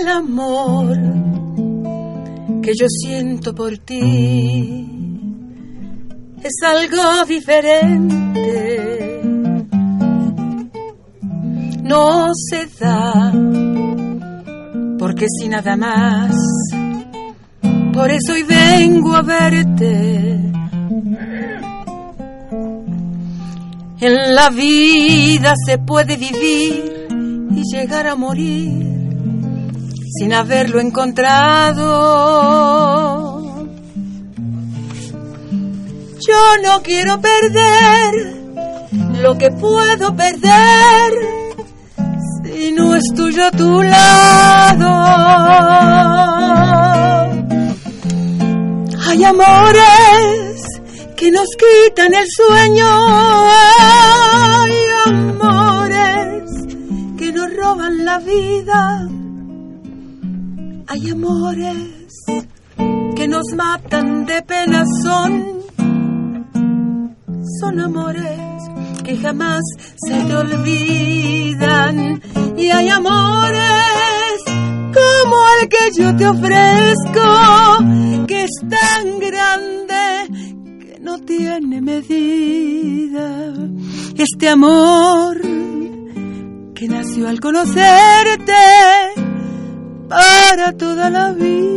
El 0.00 0.08
amor 0.08 0.96
que 2.62 2.72
yo 2.74 2.86
siento 2.88 3.54
por 3.54 3.76
ti 3.78 4.86
es 6.42 6.54
algo 6.64 7.26
diferente. 7.28 9.20
No 11.82 12.28
se 12.34 12.66
da, 12.78 13.30
porque 14.98 15.26
si 15.38 15.48
nada 15.48 15.76
más, 15.76 16.34
por 17.92 18.10
eso 18.10 18.32
hoy 18.32 18.42
vengo 18.44 19.14
a 19.14 19.22
verte. 19.22 20.50
En 24.00 24.34
la 24.34 24.48
vida 24.48 25.52
se 25.66 25.76
puede 25.76 26.16
vivir 26.16 27.06
y 27.50 27.62
llegar 27.70 28.06
a 28.06 28.16
morir 28.16 28.99
sin 30.18 30.32
haberlo 30.32 30.80
encontrado. 30.80 31.86
Yo 36.26 36.58
no 36.62 36.82
quiero 36.82 37.20
perder 37.20 38.40
lo 39.22 39.38
que 39.38 39.50
puedo 39.50 40.14
perder 40.16 41.12
si 42.44 42.72
no 42.72 42.94
es 42.94 43.04
tuyo 43.14 43.46
a 43.46 43.50
tu 43.50 43.82
lado. 43.82 44.90
Hay 49.06 49.24
amores 49.24 50.62
que 51.16 51.30
nos 51.30 51.48
quitan 51.56 52.14
el 52.14 52.26
sueño, 52.28 52.86
hay 53.80 54.72
amores 55.06 56.44
que 57.18 57.32
nos 57.32 57.54
roban 57.54 58.04
la 58.04 58.18
vida, 58.18 59.08
hay 60.92 61.10
amores 61.10 62.24
que 63.14 63.28
nos 63.28 63.44
matan 63.54 64.26
de 64.26 64.42
pena, 64.42 64.84
son 65.04 65.60
son 67.60 67.78
amores 67.78 68.40
que 69.04 69.16
jamás 69.16 69.60
se 70.04 70.20
te 70.24 70.34
olvidan. 70.34 72.20
Y 72.56 72.70
hay 72.70 72.88
amores 72.88 74.40
como 74.98 75.36
el 75.60 75.68
que 75.68 75.90
yo 75.96 76.16
te 76.16 76.26
ofrezco, 76.26 78.26
que 78.26 78.42
es 78.42 78.50
tan 78.68 79.20
grande 79.20 80.26
que 80.80 80.98
no 81.00 81.20
tiene 81.20 81.80
medida. 81.80 83.54
Este 84.16 84.48
amor 84.48 85.40
que 86.74 86.88
nació 86.88 87.28
al 87.28 87.38
conocerte 87.38 88.54
para 90.10 90.72
toda 90.72 91.08
la 91.08 91.30
vida. 91.30 91.70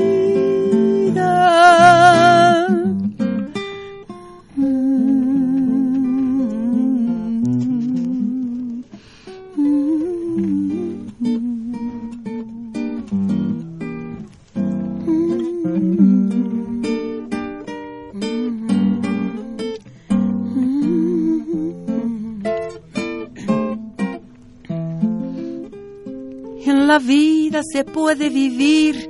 La 26.94 27.00
vida 27.00 27.62
se 27.64 27.84
puede 27.84 28.30
vivir 28.30 29.10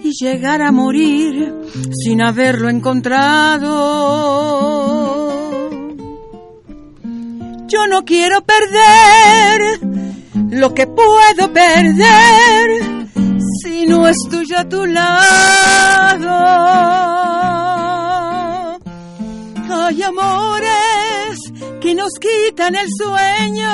y 0.00 0.12
llegar 0.12 0.62
a 0.62 0.70
morir 0.70 1.52
sin 1.92 2.22
haberlo 2.22 2.68
encontrado. 2.68 3.72
Yo 7.66 7.88
no 7.88 8.04
quiero 8.04 8.42
perder 8.42 9.80
lo 10.50 10.72
que 10.72 10.86
puedo 10.86 11.52
perder 11.52 13.08
si 13.60 13.86
no 13.86 14.06
es 14.06 14.18
tuyo 14.30 14.58
a 14.58 14.68
tu 14.68 14.86
lado. 14.86 16.30
Hay 19.68 20.00
amores 20.00 21.40
que 21.80 21.92
nos 21.92 22.12
quitan 22.20 22.76
el 22.76 22.86
sueño, 22.96 23.68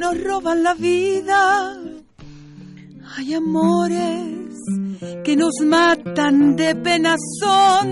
nos 0.00 0.18
roban 0.24 0.62
la 0.62 0.72
vida, 0.72 1.76
hay 3.16 3.34
amores 3.34 4.56
que 5.22 5.36
nos 5.36 5.52
matan 5.62 6.56
de 6.56 6.74
pena, 6.74 7.16
son, 7.38 7.90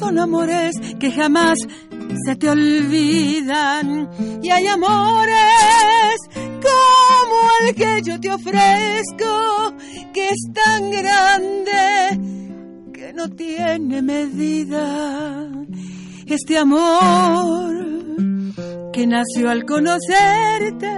son 0.00 0.18
amores 0.18 0.74
que 0.98 1.12
jamás 1.12 1.58
se 2.24 2.36
te 2.36 2.48
olvidan. 2.48 4.08
Y 4.42 4.48
hay 4.48 4.66
amores 4.68 6.16
como 6.66 7.38
el 7.60 7.74
que 7.74 8.00
yo 8.02 8.18
te 8.18 8.30
ofrezco 8.32 9.74
que 10.14 10.30
es 10.30 10.48
tan 10.54 10.90
grande 10.92 12.90
que 12.94 13.12
no 13.12 13.28
tiene 13.28 14.00
medida. 14.00 15.46
Este 16.26 16.56
amor 16.56 17.95
que 18.96 19.06
nació 19.06 19.50
al 19.50 19.66
conocerte. 19.66 20.90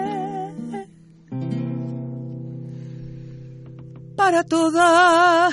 Para 4.14 4.44
toda 4.44 5.50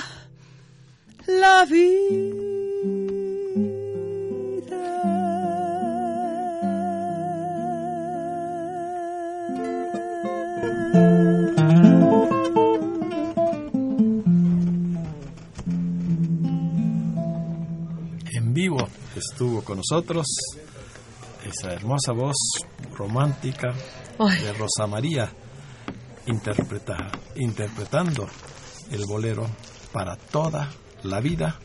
la 1.26 1.64
vida. 1.64 2.36
En 18.32 18.54
vivo 18.54 18.86
estuvo 19.16 19.62
con 19.62 19.78
nosotros 19.78 20.26
esa 21.48 21.72
hermosa 21.72 22.12
voz 22.12 22.36
romántica 22.96 23.68
Ay. 24.18 24.42
de 24.42 24.52
Rosa 24.52 24.86
María 24.88 25.30
interpreta, 26.26 26.96
interpretando 27.36 28.26
el 28.90 29.04
bolero 29.06 29.46
para 29.92 30.16
toda 30.16 30.70
la 31.04 31.20
vida 31.20 31.58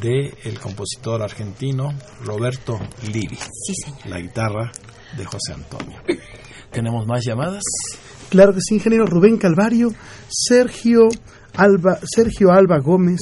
de 0.00 0.34
el 0.44 0.58
compositor 0.60 1.22
argentino 1.22 1.88
Roberto 2.24 2.78
Livi, 3.12 3.36
Sí, 3.36 3.74
señor. 3.84 4.06
la 4.06 4.20
guitarra 4.20 4.72
de 5.16 5.24
José 5.24 5.52
Antonio. 5.54 5.98
¿Tenemos 6.70 7.06
más 7.06 7.24
llamadas? 7.24 7.62
Claro 8.30 8.54
que 8.54 8.60
sí, 8.62 8.76
ingeniero 8.76 9.06
Rubén 9.06 9.36
Calvario, 9.36 9.92
Sergio 10.28 11.08
Alba, 11.56 11.98
Sergio 12.04 12.50
Alba 12.50 12.78
Gómez 12.78 13.20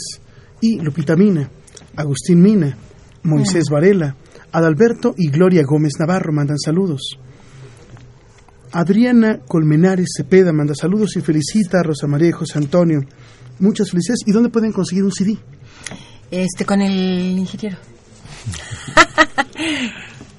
y 0.60 0.78
Lupita 0.80 1.16
Mina, 1.16 1.50
Agustín 1.96 2.40
Mina, 2.42 2.76
Moisés 3.22 3.64
Varela, 3.70 4.14
Adalberto 4.52 5.14
y 5.16 5.30
Gloria 5.30 5.62
Gómez 5.64 5.92
Navarro 5.98 6.32
mandan 6.32 6.58
saludos. 6.58 7.18
Adriana 8.72 9.40
Colmenares 9.46 10.10
Cepeda 10.16 10.52
manda 10.52 10.74
saludos 10.74 11.16
y 11.16 11.20
felicita 11.20 11.80
a 11.80 11.82
Rosa 11.82 12.06
María 12.06 12.28
y 12.28 12.32
José 12.32 12.58
Antonio. 12.58 13.00
Muchas 13.58 13.90
felicidades. 13.90 14.20
¿Y 14.26 14.32
dónde 14.32 14.48
pueden 14.48 14.72
conseguir 14.72 15.04
un 15.04 15.12
CD? 15.12 15.36
Este, 16.30 16.64
con 16.64 16.80
el 16.80 17.38
ingeniero. 17.38 17.78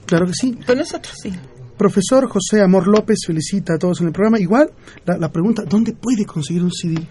Claro 0.05 0.25
que 0.25 0.33
sí. 0.33 0.57
Con 0.67 0.77
nosotros, 0.77 1.15
sí. 1.23 1.31
Profesor 1.77 2.27
José 2.27 2.61
Amor 2.61 2.85
López 2.85 3.19
felicita 3.25 3.75
a 3.75 3.77
todos 3.77 4.01
en 4.01 4.07
el 4.07 4.11
programa. 4.11 4.37
Igual, 4.37 4.69
la, 5.05 5.17
la 5.17 5.31
pregunta, 5.31 5.63
¿dónde 5.63 5.93
puede 5.93 6.25
conseguir 6.25 6.63
un 6.63 6.71
CD? 6.73 7.07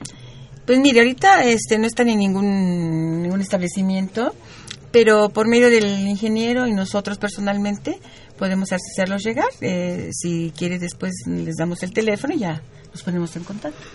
Pues 0.67 0.79
mire, 0.79 1.01
ahorita 1.01 1.45
este, 1.45 1.79
no 1.79 1.87
están 1.87 2.11
en 2.11 2.19
ningún, 2.19 3.23
ningún 3.23 3.41
establecimiento, 3.41 4.35
pero 4.93 5.29
por 5.29 5.49
medio 5.49 5.71
del 5.71 6.09
ingeniero 6.09 6.67
y 6.67 6.73
nosotros 6.73 7.19
personalmente 7.19 7.99
podemos 8.39 8.71
hacerlos 8.73 9.23
llegar. 9.23 9.49
Eh, 9.61 10.11
si 10.13 10.53
quiere, 10.57 10.79
después 10.79 11.13
les 11.27 11.57
damos 11.57 11.83
el 11.83 11.93
teléfono 11.93 12.35
y 12.35 12.39
ya 12.39 12.63
nos 12.93 13.03
ponemos 13.03 13.35
en 13.37 13.45
contacto. 13.45 13.87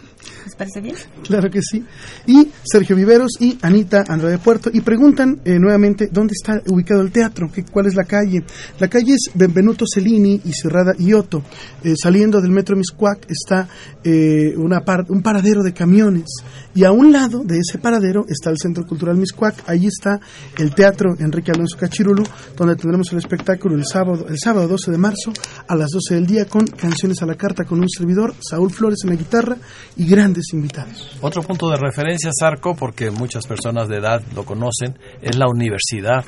¿Les 0.46 0.56
parece 0.56 0.82
bien? 0.82 0.96
Claro 1.24 1.50
que 1.50 1.62
sí. 1.62 1.84
Y 2.28 2.50
Sergio 2.64 2.96
Viveros 2.96 3.32
y 3.40 3.58
Anita 3.62 4.04
Andrade 4.08 4.38
Puerto. 4.38 4.70
Y 4.74 4.82
preguntan 4.82 5.42
eh, 5.46 5.60
nuevamente 5.60 6.10
dónde 6.12 6.34
está 6.34 6.62
ubicado 6.68 7.02
el 7.02 7.12
teatro, 7.12 7.50
¿Qué, 7.52 7.64
cuál 7.64 7.88
es 7.88 7.96
la 7.96 8.04
calle. 8.04 8.44
La 8.80 8.88
calle 8.88 9.14
es 9.14 9.32
Benvenuto 9.34 9.86
Cellini 9.92 10.42
y 10.44 10.54
Cerrada 10.54 10.94
Ioto. 10.98 11.44
Eh, 11.84 11.96
saliendo 12.02 12.42
del 12.42 12.52
metro 12.52 12.76
Miscuac 12.76 13.26
está 13.30 13.68
eh, 14.04 14.54
una 14.58 14.84
un 15.10 15.22
paradero 15.22 15.64
de 15.64 15.74
camiones. 15.74 16.26
Y 16.74 16.84
a 16.84 16.92
un 16.92 17.12
lado 17.12 17.44
de 17.44 17.58
ese 17.60 17.80
paradero 17.80 18.26
está 18.28 18.50
el 18.50 18.58
Centro 18.58 18.86
Cultural 18.86 19.18
Miscuac. 19.18 19.64
Ahí 19.68 19.88
está 19.88 20.20
el 20.58 20.76
teatro 20.76 21.16
Enrique 21.20 21.52
Alonso 21.52 21.78
Cachirulu, 21.78 22.24
donde 22.56 22.76
tendremos 22.76 23.12
el 23.12 23.20
espectáculo 23.20 23.76
el 23.76 23.86
sábado, 23.86 24.26
el 24.28 24.38
sábado 24.38 24.68
12 24.68 24.92
de 24.92 24.98
marzo 24.98 25.34
a 25.68 25.76
las 25.76 25.90
12 25.92 26.16
del 26.16 26.28
día 26.28 26.46
con 26.46 26.68
canciones 26.68 27.22
a 27.22 27.26
la 27.26 27.36
carta 27.36 27.64
con 27.64 27.80
un 27.80 27.90
servidor, 27.90 28.34
Saúl 28.40 28.72
Flores 28.72 29.00
en 29.04 29.10
la 29.12 29.16
guitarra 29.16 29.58
y 29.96 30.06
grandes 30.16 30.46
invitados. 30.54 31.18
Otro 31.22 31.42
punto 31.44 31.70
de 31.70 31.78
referencia, 31.78 32.30
Sarco, 32.38 32.76
porque 32.76 33.12
muchas 33.12 33.46
personas 33.48 33.88
de 33.88 33.98
edad 33.98 34.22
lo 34.34 34.44
conocen, 34.46 34.98
es 35.22 35.36
la 35.36 35.48
universidad 35.48 36.24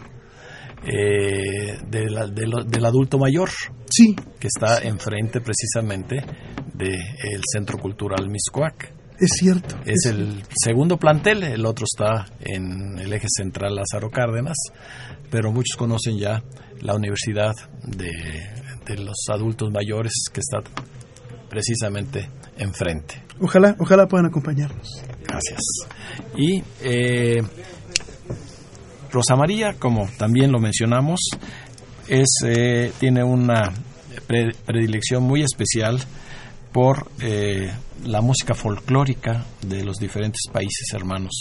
eh, 0.83 1.79
de 1.89 2.09
la- 2.09 2.27
de 2.27 2.45
lo- 2.47 2.63
del 2.63 2.85
adulto 2.85 3.17
mayor. 3.17 3.49
Sí. 3.89 4.15
Que 4.39 4.47
está 4.47 4.79
enfrente 4.83 5.41
precisamente 5.41 6.23
del 6.73 7.41
Centro 7.51 7.77
Cultural 7.79 8.29
Miscuac. 8.29 8.93
Es 9.19 9.31
cierto. 9.39 9.75
Es 9.85 10.05
el 10.05 10.43
segundo 10.55 10.97
plantel, 10.97 11.41
el 11.43 11.65
otro 11.65 11.85
está 11.91 12.27
en 12.41 12.99
el 12.99 13.11
eje 13.11 13.25
central 13.35 13.75
Lázaro 13.75 14.11
Cárdenas, 14.11 14.55
pero 15.31 15.51
muchos 15.51 15.75
conocen 15.75 16.19
ya 16.19 16.43
la 16.81 16.93
Universidad 16.93 17.53
de, 17.83 18.11
de 18.85 18.97
los 19.03 19.17
Adultos 19.29 19.71
Mayores 19.71 20.13
que 20.31 20.41
está 20.41 20.59
precisamente 21.49 22.29
enfrente. 22.57 23.23
Ojalá, 23.39 23.75
ojalá 23.79 24.07
puedan 24.07 24.25
acompañarnos. 24.27 25.03
Gracias. 25.27 25.59
Y 26.35 26.63
eh, 26.81 27.41
Rosa 29.11 29.35
María, 29.35 29.73
como 29.77 30.07
también 30.17 30.51
lo 30.51 30.59
mencionamos, 30.59 31.19
es, 32.07 32.27
eh, 32.45 32.91
tiene 32.99 33.23
una 33.23 33.73
pre- 34.25 34.55
predilección 34.65 35.23
muy 35.23 35.43
especial 35.43 35.99
por 36.71 37.07
eh, 37.21 37.71
la 38.05 38.21
música 38.21 38.53
folclórica 38.53 39.45
de 39.61 39.83
los 39.83 39.97
diferentes 39.97 40.41
países 40.51 40.93
hermanos 40.93 41.31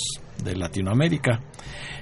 de 0.43 0.57
Latinoamérica. 0.57 1.41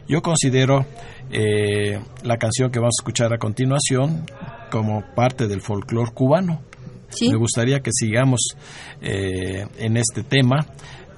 Yo 0.07 0.21
considero 0.23 0.87
eh, 1.31 1.99
la 2.23 2.37
canción 2.37 2.71
que 2.71 2.79
vamos 2.79 2.95
a 2.99 3.03
escuchar 3.03 3.33
a 3.33 3.39
continuación 3.39 4.27
como 4.71 5.03
parte 5.15 5.47
del 5.47 5.63
folclore 5.63 6.13
cubano. 6.13 6.63
Me 7.21 7.37
gustaría 7.37 7.81
que 7.81 7.91
sigamos 7.93 8.41
eh, 9.01 9.67
en 9.79 9.97
este 9.97 10.23
tema 10.23 10.67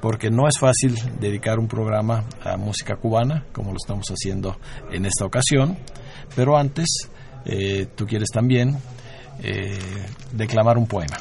porque 0.00 0.30
no 0.30 0.46
es 0.46 0.58
fácil 0.58 0.94
dedicar 1.18 1.58
un 1.58 1.68
programa 1.68 2.24
a 2.42 2.56
música 2.56 2.96
cubana 2.96 3.46
como 3.52 3.70
lo 3.70 3.76
estamos 3.76 4.06
haciendo 4.08 4.56
en 4.92 5.06
esta 5.06 5.24
ocasión, 5.24 5.76
pero 6.34 6.56
antes 6.56 7.08
eh, 7.44 7.86
tú 7.94 8.06
quieres 8.06 8.28
también 8.32 8.76
eh, 9.42 9.78
declamar 10.32 10.78
un 10.78 10.86
poema. 10.86 11.16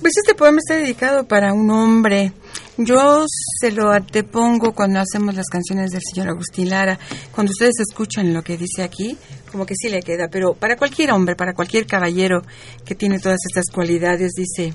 Pues 0.00 0.16
este 0.16 0.34
poema 0.34 0.58
está 0.58 0.76
dedicado 0.76 1.26
para 1.26 1.52
un 1.52 1.70
hombre. 1.70 2.32
Yo 2.76 3.24
se 3.60 3.72
lo 3.72 3.90
antepongo 3.90 4.72
cuando 4.72 5.00
hacemos 5.00 5.34
las 5.34 5.46
canciones 5.46 5.90
del 5.90 6.02
señor 6.02 6.28
Agustín 6.28 6.70
Lara. 6.70 6.96
Cuando 7.32 7.50
ustedes 7.50 7.80
escuchan 7.80 8.32
lo 8.32 8.42
que 8.42 8.56
dice 8.56 8.84
aquí, 8.84 9.18
como 9.50 9.66
que 9.66 9.74
sí 9.76 9.88
le 9.88 10.02
queda. 10.02 10.28
Pero 10.30 10.54
para 10.54 10.76
cualquier 10.76 11.12
hombre, 11.12 11.36
para 11.36 11.54
cualquier 11.54 11.86
caballero 11.86 12.42
que 12.84 12.94
tiene 12.94 13.18
todas 13.18 13.38
estas 13.48 13.66
cualidades, 13.72 14.32
dice, 14.36 14.74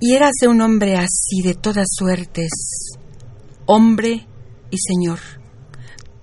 y 0.00 0.14
érase 0.14 0.48
un 0.48 0.60
hombre 0.60 0.96
así 0.96 1.42
de 1.42 1.54
todas 1.54 1.88
suertes, 1.92 2.50
hombre 3.66 4.26
y 4.70 4.78
señor, 4.78 5.18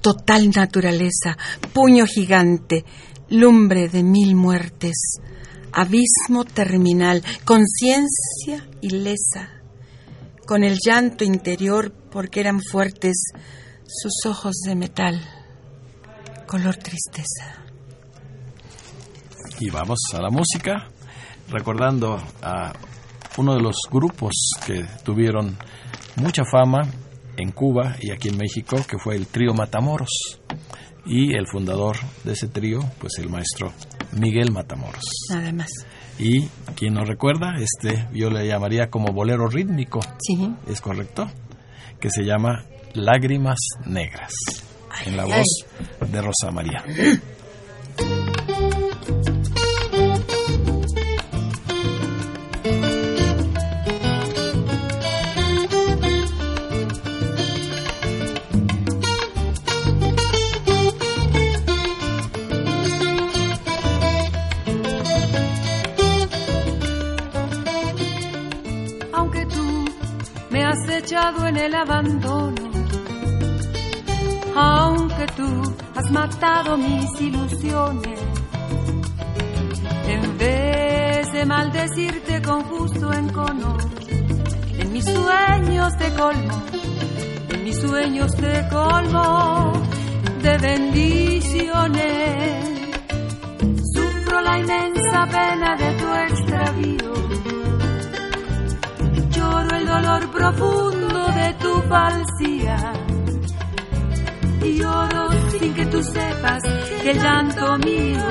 total 0.02 0.50
naturaleza, 0.50 1.38
puño 1.74 2.06
gigante, 2.08 2.86
lumbre 3.30 3.88
de 3.88 4.04
mil 4.04 4.36
muertes, 4.36 5.20
abismo 5.72 6.44
terminal, 6.46 7.24
conciencia 7.46 8.68
ilesa, 8.82 9.50
con 10.46 10.64
el 10.64 10.78
llanto 10.84 11.24
interior 11.24 11.92
porque 12.10 12.40
eran 12.40 12.62
fuertes 12.62 13.32
sus 13.86 14.26
ojos 14.26 14.56
de 14.66 14.76
metal, 14.76 15.37
color 16.48 16.78
tristeza. 16.78 17.64
Y 19.60 19.70
vamos 19.70 20.00
a 20.14 20.22
la 20.22 20.30
música, 20.30 20.88
recordando 21.50 22.18
a 22.42 22.74
uno 23.38 23.54
de 23.54 23.62
los 23.62 23.76
grupos 23.92 24.32
que 24.66 24.86
tuvieron 25.04 25.58
mucha 26.16 26.44
fama 26.50 26.82
en 27.36 27.52
Cuba 27.52 27.96
y 28.00 28.12
aquí 28.12 28.30
en 28.30 28.38
México, 28.38 28.78
que 28.88 28.98
fue 28.98 29.16
el 29.16 29.28
trío 29.28 29.54
Matamoros. 29.54 30.40
Y 31.06 31.36
el 31.36 31.48
fundador 31.48 31.96
de 32.24 32.34
ese 32.34 32.48
trío, 32.48 32.80
pues 33.00 33.18
el 33.20 33.30
maestro 33.30 33.72
Miguel 34.14 34.52
Matamoros. 34.52 35.06
Nada 35.30 35.52
más. 35.54 35.70
Y 36.20 36.48
quien 36.76 36.96
nos 36.96 37.08
recuerda, 37.08 37.56
este 37.60 38.08
yo 38.14 38.30
le 38.30 38.48
llamaría 38.48 38.90
como 38.90 39.14
bolero 39.14 39.48
rítmico. 39.48 40.00
Sí. 40.20 40.54
¿Es 40.68 40.82
correcto? 40.82 41.28
Que 42.00 42.10
se 42.10 42.24
llama 42.24 42.66
Lágrimas 42.94 43.60
Negras. 43.86 44.34
En 45.06 45.18
la 45.18 45.26
voz 45.26 45.66
de 46.12 46.22
Rosa 46.22 46.52
María. 46.52 46.84
aunque 69.14 69.46
tú 69.48 69.86
me 70.52 70.64
has 70.64 70.90
echado 70.90 71.48
en 71.48 71.58
el 71.58 71.74
abandono, 71.74 72.67
aunque 74.58 75.26
tú 75.36 75.76
has 75.96 76.12
matado 76.12 76.78
mis 76.78 77.10
ilusiones, 77.22 78.20
en 80.08 80.38
vez 80.38 81.32
de 81.32 81.46
maldecirte 81.46 82.42
con 82.42 82.64
justo 82.64 83.14
encono, 83.14 83.78
en 84.80 84.92
mis 84.92 85.06
sueños 85.06 85.96
te 85.98 86.12
colmo, 86.16 86.64
en 87.50 87.64
mis 87.64 87.80
sueños 87.80 88.36
te 88.36 88.68
colmo 88.70 89.74
de 90.42 90.58
bendiciones. 90.58 92.66
Sufro 93.94 94.42
la 94.42 94.58
inmensa 94.58 95.28
pena 95.28 95.76
de 95.76 95.92
tu 96.00 96.14
extravío 96.14 97.14
lloro 99.32 99.76
el 99.76 99.86
dolor 99.86 100.32
profundo 100.32 101.28
de 101.40 101.54
tu 101.62 101.82
falsía. 101.88 103.07
Y 104.64 104.80
lloro 104.80 105.30
sin 105.52 105.74
que 105.74 105.86
tú 105.86 106.04
sepas 106.04 106.62
que 107.04 107.12
el 107.12 107.22
llanto 107.22 107.78
mío 107.78 108.24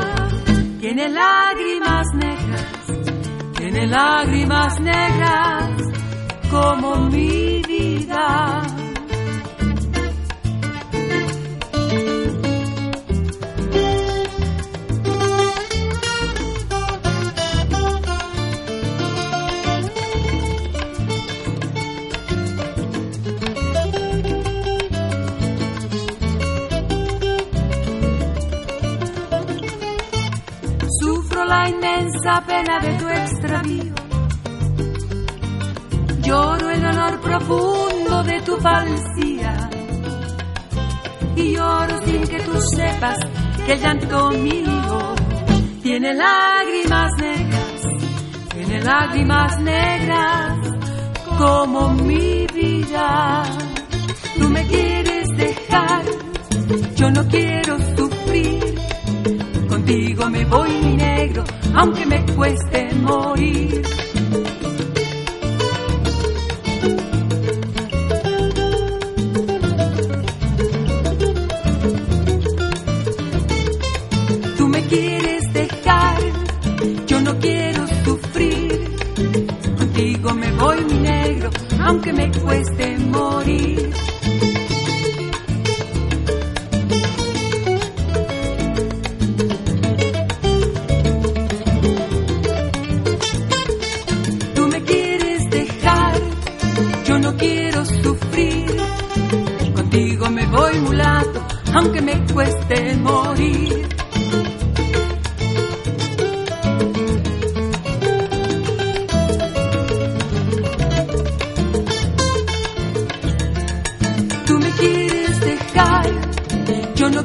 tiene 0.80 1.08
lágrimas 1.08 2.06
negras, 2.14 3.56
tiene 3.56 3.86
lágrimas 3.86 4.80
negras 4.80 5.70
como 6.50 6.96
mi 7.10 7.62
vida. 7.62 8.75
Pena 32.44 32.80
de 32.80 32.92
tu 32.98 33.08
extravío. 33.08 33.94
Lloro 36.22 36.70
el 36.70 36.82
dolor 36.82 37.20
profundo 37.20 38.22
de 38.24 38.40
tu 38.42 38.56
falsía. 38.56 39.70
Y 41.36 41.54
lloro 41.54 42.04
sin 42.04 42.26
que 42.26 42.40
tú 42.40 42.60
sepas 42.74 43.18
que 43.64 43.72
el 43.72 43.80
llanto 43.80 44.30
mío 44.30 45.14
tiene 45.82 46.14
lágrimas 46.14 47.12
negras, 47.18 47.82
tiene 48.54 48.80
lágrimas 48.80 49.60
negras 49.60 50.58
como 51.38 51.90
mi 51.90 52.46
vida. 52.54 53.44
Tú 54.38 54.48
me 54.48 54.66
quieres 54.66 55.28
dejar, 55.36 56.02
yo 56.96 57.10
no 57.10 57.26
quiero 57.28 57.78
sufrir. 57.96 58.75
Contigo 59.86 60.28
me 60.28 60.44
voy 60.46 60.68
mi 60.82 60.96
negro, 60.96 61.44
aunque 61.76 62.04
me 62.06 62.20
cueste 62.34 62.92
morir. 62.94 63.82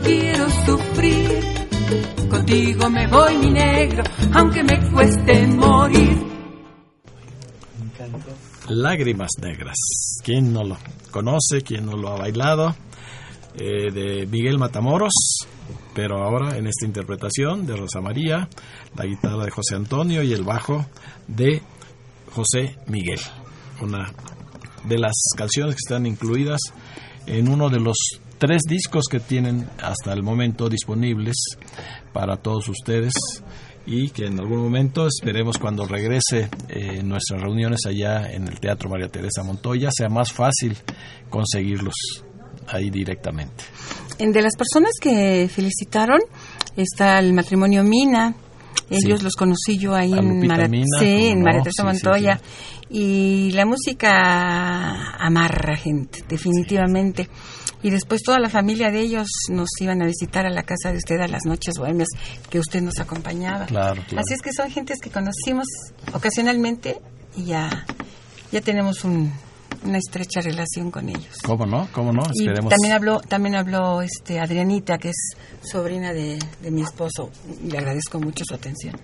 Quiero 0.04 0.50
sufrir. 0.66 1.40
Contigo 2.30 2.90
me 2.90 3.08
voy 3.08 3.38
mi 3.38 3.52
negro, 3.52 4.04
aunque 4.34 4.64
me 4.64 4.92
cueste 4.92 5.48
morir. 5.48 6.32
Lágrimas 8.68 9.32
Negras. 9.42 9.76
¿Quién 10.24 10.54
no 10.54 10.64
lo 10.64 10.78
conoce? 11.12 11.62
¿Quién 11.62 11.86
no 11.86 11.98
lo 11.98 12.10
ha 12.10 12.18
bailado? 12.18 12.74
Eh, 13.56 13.92
de 13.92 14.26
Miguel 14.28 14.58
Matamoros, 14.58 15.12
pero 15.94 16.24
ahora 16.24 16.58
en 16.58 16.68
esta 16.68 16.86
interpretación 16.86 17.66
de 17.66 17.76
Rosa 17.76 18.00
María, 18.00 18.48
la 18.96 19.06
guitarra 19.06 19.44
de 19.44 19.52
José 19.52 19.76
Antonio 19.76 20.24
y 20.24 20.32
el 20.32 20.44
bajo 20.44 20.86
de 21.28 21.62
José 22.34 22.78
Miguel. 22.88 23.20
Una 23.82 24.10
de 24.86 24.98
las 24.98 25.14
canciones 25.36 25.76
que 25.76 25.82
están 25.84 26.06
incluidas 26.06 26.62
en 27.26 27.50
uno 27.50 27.70
de 27.70 27.82
los 27.82 27.98
tres 28.42 28.62
discos 28.68 29.04
que 29.08 29.20
tienen 29.20 29.68
hasta 29.84 30.12
el 30.14 30.24
momento 30.24 30.68
disponibles 30.68 31.36
para 32.12 32.38
todos 32.38 32.68
ustedes 32.70 33.14
y 33.86 34.10
que 34.10 34.26
en 34.26 34.40
algún 34.40 34.64
momento 34.64 35.06
esperemos 35.06 35.60
cuando 35.60 35.86
regrese 35.86 36.50
eh, 36.68 37.04
nuestras 37.04 37.40
reuniones 37.40 37.82
allá 37.88 38.32
en 38.32 38.48
el 38.48 38.60
Teatro 38.60 38.90
María 38.90 39.10
Teresa 39.10 39.44
Montoya 39.44 39.90
sea 39.92 40.10
más 40.10 40.32
fácil 40.34 40.76
conseguirlos 41.30 41.94
ahí 42.68 42.90
directamente. 42.90 43.64
De 44.18 44.42
las 44.42 44.56
personas 44.56 44.94
que 45.00 45.48
felicitaron 45.54 46.20
está 46.76 47.20
el 47.20 47.34
matrimonio 47.34 47.84
Mina. 47.84 48.34
Ellos 48.90 49.20
Sí. 49.20 49.24
los 49.24 49.36
conocí 49.36 49.78
yo 49.78 49.94
ahí 49.94 50.12
en, 50.14 50.28
Lupita 50.30 50.48
Mara- 50.56 50.68
Mina, 50.68 50.86
sí, 51.00 51.06
cómo 51.06 51.28
en 51.32 51.40
no, 51.40 51.46
María 51.46 51.62
Teresa 51.62 51.84
sí, 51.84 51.88
Montoya. 51.88 52.42
Y 52.90 53.52
la 53.54 53.66
música 53.66 55.16
amarra 55.18 55.78
gente, 55.78 56.24
definitivamente. 56.28 57.30
Y 57.84 57.90
después 57.90 58.22
toda 58.22 58.40
la 58.40 58.50
familia 58.50 58.92
de 58.92 59.00
ellos 59.02 59.28
nos 59.50 59.70
iban 59.80 60.02
a 60.02 60.06
visitar 60.06 60.46
a 60.46 60.50
la 60.50 60.64
casa 60.64 60.92
de 60.92 60.98
usted 60.98 61.20
a 61.20 61.28
las 61.28 61.46
noches 61.46 61.74
bohemias 61.78 62.10
que 62.50 62.60
usted 62.60 62.82
nos 62.82 63.00
acompañaba. 63.00 63.66
Claro, 63.66 64.02
claro. 64.08 64.20
Así 64.24 64.34
es 64.36 64.42
que 64.42 64.52
son 64.54 64.70
gentes 64.70 65.00
que 65.02 65.10
conocimos 65.10 65.66
ocasionalmente 66.14 67.00
y 67.36 67.46
ya, 67.46 67.86
ya 68.52 68.62
tenemos 68.62 69.04
un- 69.04 69.32
una 69.84 69.98
estrecha 69.98 70.42
relación 70.42 70.92
con 70.92 71.10
ellos. 71.10 71.28
¿Cómo 71.44 71.66
no? 71.66 71.88
¿Cómo 71.92 72.12
no? 72.14 72.22
Y 72.34 72.46
también 72.46 72.94
habló, 72.94 73.20
también 73.22 73.56
habló 73.56 74.02
este 74.02 74.40
Adrianita, 74.40 74.98
que 74.98 75.10
es 75.10 75.32
sobrina 75.62 76.14
de, 76.14 76.38
de 76.62 76.72
mi 76.72 76.82
esposo. 76.82 77.30
Y 77.64 77.72
le 77.72 77.78
agradezco 77.80 78.20
mucho 78.20 78.44
su 78.48 78.54
atención. 78.54 78.96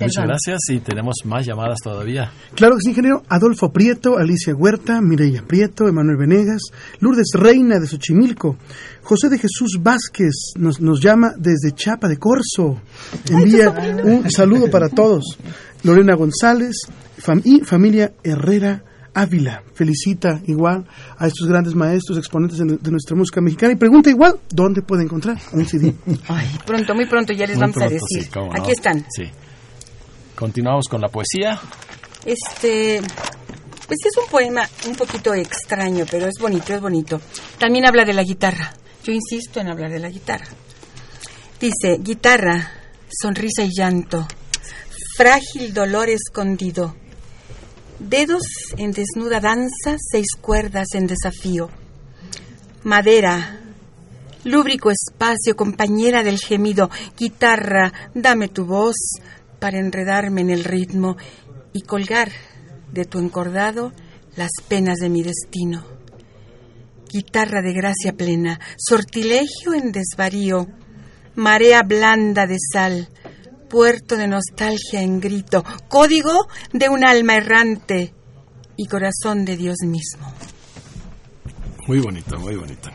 Muchas 0.00 0.24
gracias 0.24 0.58
y 0.70 0.80
tenemos 0.80 1.14
más 1.24 1.46
llamadas 1.46 1.78
todavía. 1.82 2.32
Claro 2.54 2.74
que 2.76 2.82
sí, 2.82 2.90
ingeniero. 2.90 3.22
Adolfo 3.28 3.70
Prieto, 3.72 4.18
Alicia 4.18 4.54
Huerta, 4.54 5.00
Mireya 5.00 5.42
Prieto, 5.46 5.86
Emanuel 5.88 6.16
Venegas, 6.16 6.62
Lourdes 7.00 7.28
Reina 7.34 7.78
de 7.78 7.86
Xochimilco, 7.86 8.56
José 9.02 9.28
de 9.28 9.38
Jesús 9.38 9.78
Vázquez 9.80 10.52
nos, 10.56 10.80
nos 10.80 11.00
llama 11.00 11.32
desde 11.38 11.72
Chapa 11.74 12.08
de 12.08 12.16
Corzo. 12.18 12.80
Envía 13.30 13.70
un 14.04 14.30
saludo 14.30 14.70
para 14.70 14.88
todos. 14.88 15.38
Lorena 15.82 16.14
González 16.14 16.76
fam- 17.18 17.42
y 17.44 17.60
familia 17.60 18.12
Herrera 18.24 18.82
Ávila. 19.14 19.62
Felicita 19.74 20.40
igual 20.46 20.84
a 21.18 21.26
estos 21.26 21.46
grandes 21.48 21.74
maestros, 21.74 22.18
exponentes 22.18 22.58
de, 22.58 22.64
de 22.76 22.90
nuestra 22.90 23.16
música 23.16 23.40
mexicana 23.40 23.72
y 23.72 23.76
pregunta 23.76 24.10
igual 24.10 24.38
dónde 24.50 24.82
puede 24.82 25.04
encontrar 25.04 25.38
un 25.52 25.64
CD. 25.66 25.94
Ay, 26.28 26.48
pronto, 26.66 26.94
muy 26.94 27.06
pronto 27.06 27.32
ya 27.32 27.46
les 27.46 27.56
Muy 27.56 27.62
vamos 27.68 27.76
a 27.82 27.88
decir. 27.88 28.22
sí, 28.24 28.28
cómo 28.32 28.52
no. 28.52 28.60
Aquí 28.62 28.72
están. 28.72 29.06
Sí. 29.16 29.24
Continuamos 30.34 30.86
con 30.88 31.00
la 31.00 31.08
poesía. 31.08 31.60
Este, 32.24 33.00
pues 33.86 33.98
es 34.04 34.16
un 34.16 34.28
poema 34.30 34.68
un 34.88 34.96
poquito 34.96 35.32
extraño, 35.34 36.04
pero 36.10 36.26
es 36.26 36.34
bonito, 36.40 36.74
es 36.74 36.80
bonito. 36.80 37.20
También 37.58 37.86
habla 37.86 38.04
de 38.04 38.14
la 38.14 38.22
guitarra. 38.24 38.72
Yo 39.04 39.12
insisto 39.12 39.60
en 39.60 39.68
hablar 39.68 39.90
de 39.92 40.00
la 40.00 40.08
guitarra. 40.08 40.46
Dice, 41.60 41.98
guitarra, 42.02 42.68
sonrisa 43.10 43.62
y 43.62 43.70
llanto, 43.76 44.26
frágil 45.16 45.72
dolor 45.72 46.08
escondido, 46.08 46.96
dedos 47.98 48.42
en 48.76 48.92
desnuda 48.92 49.40
danza, 49.40 49.96
seis 49.98 50.28
cuerdas 50.40 50.88
en 50.94 51.06
desafío, 51.06 51.70
madera, 52.82 53.60
lúbrico 54.44 54.90
espacio, 54.90 55.56
compañera 55.56 56.22
del 56.22 56.38
gemido, 56.38 56.90
guitarra, 57.16 57.92
dame 58.14 58.48
tu 58.48 58.66
voz 58.66 58.96
para 59.58 59.78
enredarme 59.78 60.42
en 60.42 60.50
el 60.50 60.64
ritmo 60.64 61.16
y 61.72 61.82
colgar 61.82 62.30
de 62.92 63.04
tu 63.04 63.18
encordado 63.18 63.92
las 64.36 64.50
penas 64.68 64.98
de 64.98 65.08
mi 65.08 65.22
destino. 65.22 65.84
Guitarra 67.10 67.62
de 67.62 67.72
gracia 67.72 68.12
plena, 68.12 68.60
sortilegio 68.76 69.72
en 69.72 69.92
desvarío, 69.92 70.66
marea 71.36 71.82
blanda 71.82 72.46
de 72.46 72.56
sal, 72.72 73.08
puerto 73.68 74.16
de 74.16 74.28
nostalgia 74.28 75.02
en 75.02 75.20
grito, 75.20 75.64
código 75.88 76.46
de 76.72 76.88
un 76.88 77.04
alma 77.04 77.36
errante 77.36 78.14
y 78.76 78.86
corazón 78.86 79.44
de 79.44 79.56
Dios 79.56 79.76
mismo. 79.86 80.32
Muy 81.86 82.00
bonito, 82.00 82.38
muy 82.38 82.56
bonito. 82.56 82.90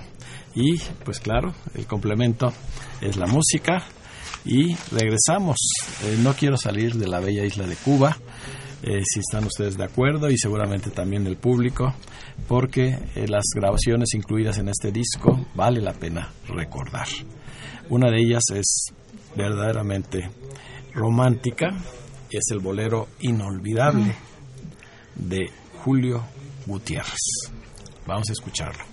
Y 0.56 0.78
pues 1.06 1.20
claro, 1.20 1.54
el 1.76 1.86
complemento 1.86 2.52
es 3.02 3.18
la 3.18 3.28
música 3.28 3.84
y 4.46 4.76
regresamos. 4.92 5.58
Eh, 6.04 6.18
no 6.22 6.34
quiero 6.34 6.58
salir 6.58 6.96
de 6.96 7.08
la 7.08 7.20
bella 7.20 7.46
isla 7.46 7.68
de 7.68 7.76
Cuba, 7.76 8.18
eh, 8.82 9.02
si 9.06 9.20
están 9.20 9.46
ustedes 9.46 9.78
de 9.78 9.84
acuerdo 9.84 10.30
y 10.30 10.38
seguramente 10.38 10.90
también 10.90 11.28
el 11.28 11.38
público, 11.38 11.94
porque 12.48 12.98
eh, 13.16 13.28
las 13.28 13.44
grabaciones 13.54 14.14
incluidas 14.14 14.58
en 14.58 14.70
este 14.70 14.92
disco 14.92 15.48
vale 15.54 15.82
la 15.82 15.94
pena 15.94 16.32
recordar. 16.48 17.08
Una 17.90 18.10
de 18.10 18.22
ellas 18.22 18.44
es 18.54 18.94
verdaderamente 19.40 20.30
romántica 20.94 21.70
es 22.30 22.44
el 22.52 22.60
bolero 22.60 23.08
inolvidable 23.22 24.14
de 25.16 25.50
Julio 25.84 26.24
Gutiérrez. 26.66 27.50
Vamos 28.06 28.30
a 28.30 28.34
escucharlo. 28.34 28.84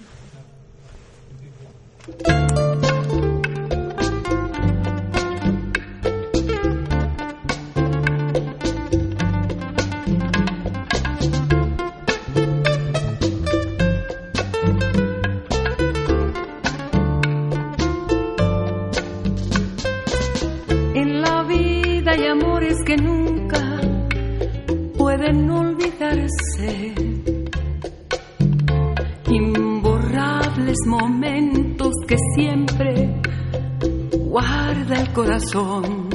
Corazón. 35.17 36.09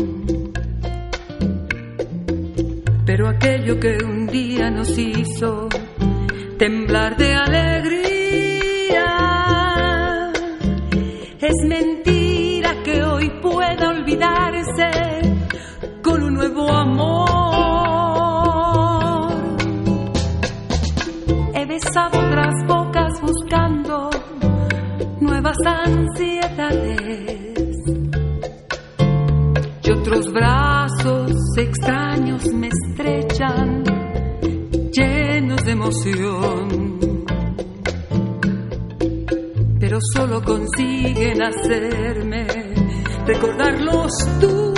Pero 3.04 3.28
aquello 3.30 3.80
que 3.80 3.98
un 4.06 4.28
día 4.28 4.70
nos 4.70 4.96
hizo 4.96 5.68
temblar 6.60 7.18
de 7.18 7.34
alegría 7.34 9.08
es 11.40 11.56
mentira 11.68 12.76
que 12.84 13.02
hoy 13.02 13.32
pueda 13.42 13.90
olvidarse 13.90 14.92
con 16.04 16.22
un 16.22 16.36
nuevo 16.36 16.72
amor. 16.72 17.32
He 21.56 21.66
besado 21.66 22.20
otras 22.20 22.54
bocas 22.68 23.20
buscando 23.20 24.12
nuevas 25.20 25.58
ansiedades. 25.66 27.41
Extraños 31.62 32.46
me 32.54 32.70
estrechan, 32.70 33.84
llenos 34.92 35.64
de 35.64 35.72
emoción. 35.72 37.26
Pero 39.80 40.00
solo 40.14 40.42
consiguen 40.44 41.42
hacerme 41.42 42.48
recordar 43.26 43.80
los 43.82 44.12
tuyos 44.40 44.71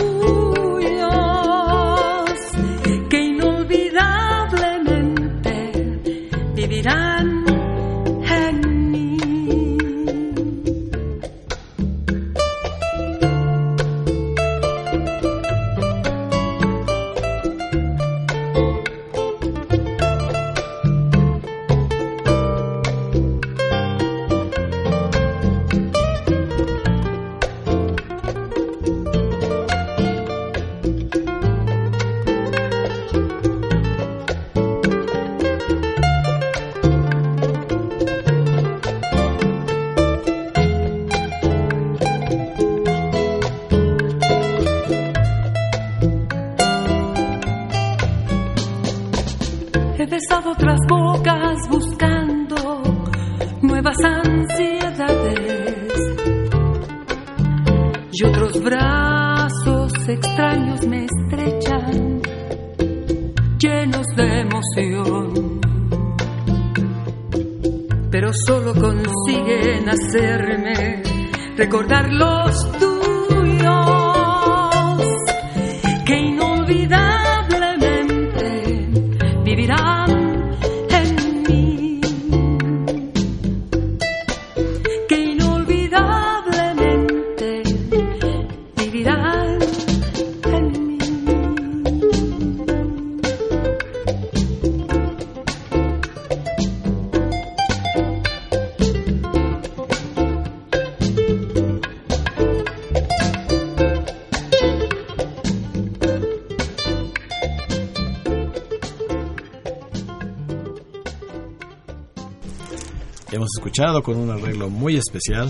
con 114.04 114.18
un 114.18 114.30
arreglo 114.30 114.70
muy 114.70 114.98
especial 114.98 115.50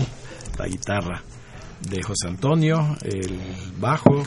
la 0.58 0.66
guitarra 0.66 1.22
de 1.90 2.02
José 2.02 2.28
Antonio, 2.28 2.96
el 3.02 3.38
bajo 3.78 4.22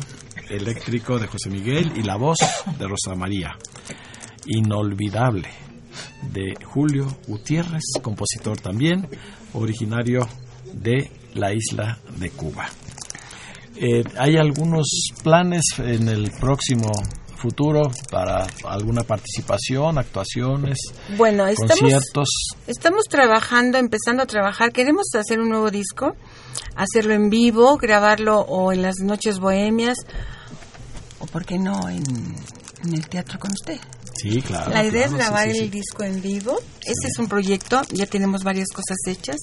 eléctrico 0.51 1.17
de 1.17 1.25
José 1.25 1.49
Miguel 1.49 1.91
y 1.95 2.03
la 2.03 2.15
voz 2.15 2.37
de 2.77 2.87
Rosa 2.87 3.15
María. 3.15 3.57
Inolvidable 4.45 5.49
de 6.31 6.53
Julio 6.63 7.07
Gutiérrez, 7.27 7.81
compositor 8.03 8.59
también, 8.59 9.07
originario 9.53 10.27
de 10.73 11.09
la 11.33 11.51
isla 11.53 11.97
de 12.19 12.29
Cuba. 12.29 12.69
Eh, 13.77 14.03
¿Hay 14.19 14.37
algunos 14.37 14.85
planes 15.23 15.63
en 15.79 16.07
el 16.07 16.29
próximo 16.39 16.91
futuro 17.37 17.91
para 18.11 18.47
alguna 18.65 19.03
participación, 19.03 19.97
actuaciones, 19.97 20.77
Bueno, 21.15 21.47
estamos, 21.47 21.79
conciertos? 21.79 22.29
estamos 22.67 23.03
trabajando, 23.09 23.77
empezando 23.77 24.23
a 24.23 24.25
trabajar. 24.25 24.71
Queremos 24.71 25.05
hacer 25.13 25.39
un 25.39 25.49
nuevo 25.49 25.71
disco, 25.71 26.15
hacerlo 26.75 27.13
en 27.13 27.29
vivo, 27.29 27.77
grabarlo 27.77 28.39
o 28.39 28.71
en 28.71 28.81
las 28.81 28.97
noches 28.97 29.39
bohemias, 29.39 29.97
o 31.19 31.27
por 31.27 31.45
qué 31.45 31.57
no 31.57 31.87
en, 31.89 32.03
en 32.83 32.93
el 32.93 33.07
teatro 33.07 33.39
con 33.39 33.51
usted. 33.51 33.79
Sí, 34.15 34.41
claro. 34.41 34.71
La 34.71 34.83
idea 34.83 35.05
es 35.05 35.13
claro, 35.13 35.31
grabar 35.31 35.47
sí, 35.49 35.53
sí. 35.53 35.63
el 35.65 35.71
disco 35.71 36.03
en 36.03 36.21
vivo. 36.21 36.59
Este 36.81 37.07
es 37.07 37.19
un 37.19 37.27
proyecto, 37.27 37.81
ya 37.91 38.07
tenemos 38.07 38.43
varias 38.43 38.69
cosas 38.69 38.97
hechas. 39.05 39.37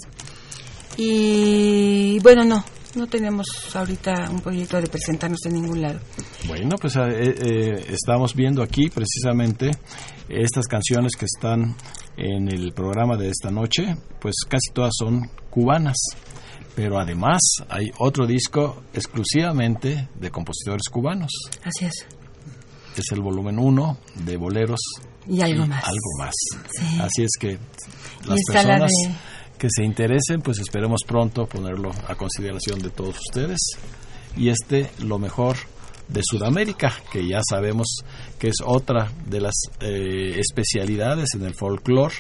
Y 0.97 2.19
bueno, 2.21 2.45
no, 2.45 2.65
no 2.97 3.07
tenemos 3.07 3.47
ahorita 3.75 4.29
un 4.31 4.41
proyecto 4.41 4.81
de 4.81 4.87
presentarnos 4.89 5.41
en 5.47 5.55
ningún 5.55 5.81
lado. 5.83 6.01
Bueno, 6.47 6.77
pues 6.81 6.97
eh, 6.97 7.01
eh, 7.09 7.87
estamos 7.91 8.35
viendo 8.35 8.63
aquí 8.63 8.89
precisamente 8.89 9.71
estas 10.29 10.67
canciones 10.67 11.13
que 11.17 11.27
están 11.27 11.75
en 12.17 12.49
el 12.49 12.73
programa 12.73 13.17
de 13.17 13.29
esta 13.29 13.51
noche, 13.51 13.97
pues 14.21 14.35
casi 14.49 14.73
todas 14.73 14.93
son 14.99 15.31
cubanas. 15.51 15.97
Pero 16.77 16.99
además 16.99 17.41
hay 17.69 17.91
otro 17.99 18.27
disco 18.27 18.83
exclusivamente 18.93 20.09
de 20.19 20.31
compositores 20.31 20.89
cubanos. 20.91 21.31
Así 21.63 21.85
es. 21.85 22.07
Es 22.97 23.05
el 23.13 23.21
volumen 23.21 23.59
1 23.59 23.99
de 24.25 24.37
boleros 24.37 24.81
Y 25.29 25.41
algo 25.41 25.67
más. 25.67 25.85
algo 25.85 26.19
más. 26.19 26.35
Sí. 26.73 26.99
Así 27.01 27.23
es 27.23 27.31
que 27.39 27.59
las 28.27 28.39
está 28.39 28.63
la 28.65 28.79
personas 28.79 28.91
de- 28.91 29.15
que 29.59 29.69
se 29.71 29.85
interesen, 29.85 30.41
pues 30.43 30.59
esperemos 30.59 31.01
pronto 31.07 31.47
ponerlo 31.47 31.91
a 32.09 32.15
consideración 32.15 32.79
de 32.81 32.91
todos 32.91 33.17
ustedes. 33.19 33.61
Y 34.37 34.49
este, 34.49 34.91
lo 35.01 35.19
mejor 35.19 35.57
de 36.09 36.21
Sudamérica, 36.23 36.93
que 37.11 37.27
ya 37.27 37.41
sabemos 37.49 37.99
que 38.39 38.49
es 38.49 38.57
otra 38.65 39.11
de 39.27 39.41
las 39.41 39.55
eh, 39.81 40.39
especialidades 40.39 41.29
en 41.35 41.45
el 41.45 41.55
folclore 41.55 42.15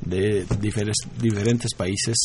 de 0.00 0.46
diferentes 1.20 1.74
países 1.76 2.16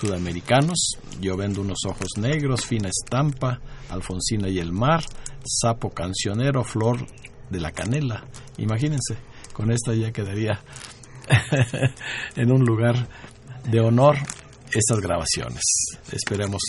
sudamericanos. 0.00 0.96
Yo 1.20 1.36
vendo 1.36 1.60
unos 1.60 1.78
ojos 1.86 2.08
negros, 2.16 2.64
fina 2.64 2.88
estampa, 2.88 3.60
Alfonsina 3.90 4.48
y 4.48 4.58
el 4.58 4.72
mar, 4.72 5.04
sapo 5.44 5.90
cancionero, 5.90 6.64
flor 6.64 7.06
de 7.50 7.60
la 7.60 7.70
canela. 7.72 8.24
Imagínense, 8.56 9.16
con 9.52 9.70
esta 9.70 9.94
ya 9.94 10.12
quedaría 10.12 10.60
en 12.36 12.50
un 12.50 12.64
lugar 12.64 13.08
de 13.70 13.80
honor 13.80 14.16
estas 14.72 15.00
grabaciones. 15.00 15.62
Esperemos. 16.12 16.62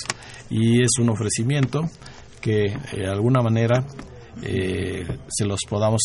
Y 0.49 0.81
es 0.81 0.91
un 0.99 1.09
ofrecimiento 1.09 1.81
que 2.41 2.65
eh, 2.65 2.77
de 2.93 3.07
alguna 3.07 3.41
manera 3.41 3.85
eh, 4.41 5.05
se 5.27 5.45
los 5.45 5.59
podamos 5.67 6.01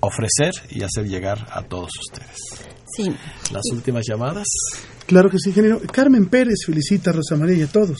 ofrecer 0.00 0.52
y 0.70 0.82
hacer 0.82 1.06
llegar 1.08 1.46
a 1.50 1.62
todos 1.62 1.90
ustedes. 1.98 2.73
Sí. 2.96 3.14
Las 3.52 3.62
últimas 3.72 4.04
llamadas. 4.08 4.46
Claro 5.06 5.28
que 5.28 5.38
sí, 5.38 5.50
ingeniero. 5.50 5.80
Carmen 5.92 6.26
Pérez 6.26 6.64
felicita 6.64 7.10
a 7.10 7.12
Rosa 7.12 7.36
María 7.36 7.58
y 7.58 7.62
a 7.62 7.66
todos. 7.66 7.98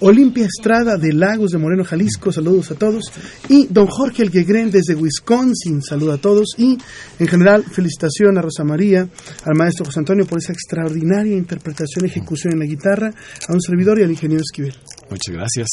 Olimpia 0.00 0.46
Estrada 0.46 0.96
de 0.96 1.12
Lagos 1.12 1.50
de 1.50 1.58
Moreno, 1.58 1.84
Jalisco, 1.84 2.30
saludos 2.30 2.70
a 2.70 2.76
todos. 2.76 3.04
Y 3.48 3.66
don 3.66 3.88
Jorge 3.88 4.22
Elguegren 4.22 4.70
desde 4.70 4.94
Wisconsin, 4.94 5.82
saluda 5.82 6.14
a 6.14 6.18
todos. 6.18 6.54
Y 6.58 6.78
en 7.18 7.26
general, 7.26 7.64
felicitación 7.64 8.38
a 8.38 8.42
Rosa 8.42 8.62
María, 8.62 9.08
al 9.44 9.56
maestro 9.56 9.86
José 9.86 10.00
Antonio 10.00 10.26
por 10.26 10.38
esa 10.38 10.52
extraordinaria 10.52 11.36
interpretación 11.36 12.04
y 12.04 12.08
ejecución 12.08 12.52
en 12.52 12.60
la 12.60 12.66
guitarra, 12.66 13.12
a 13.48 13.52
un 13.52 13.60
servidor 13.60 13.98
y 13.98 14.04
al 14.04 14.10
ingeniero 14.10 14.42
Esquivel. 14.42 14.74
Muchas 15.10 15.34
gracias. 15.34 15.68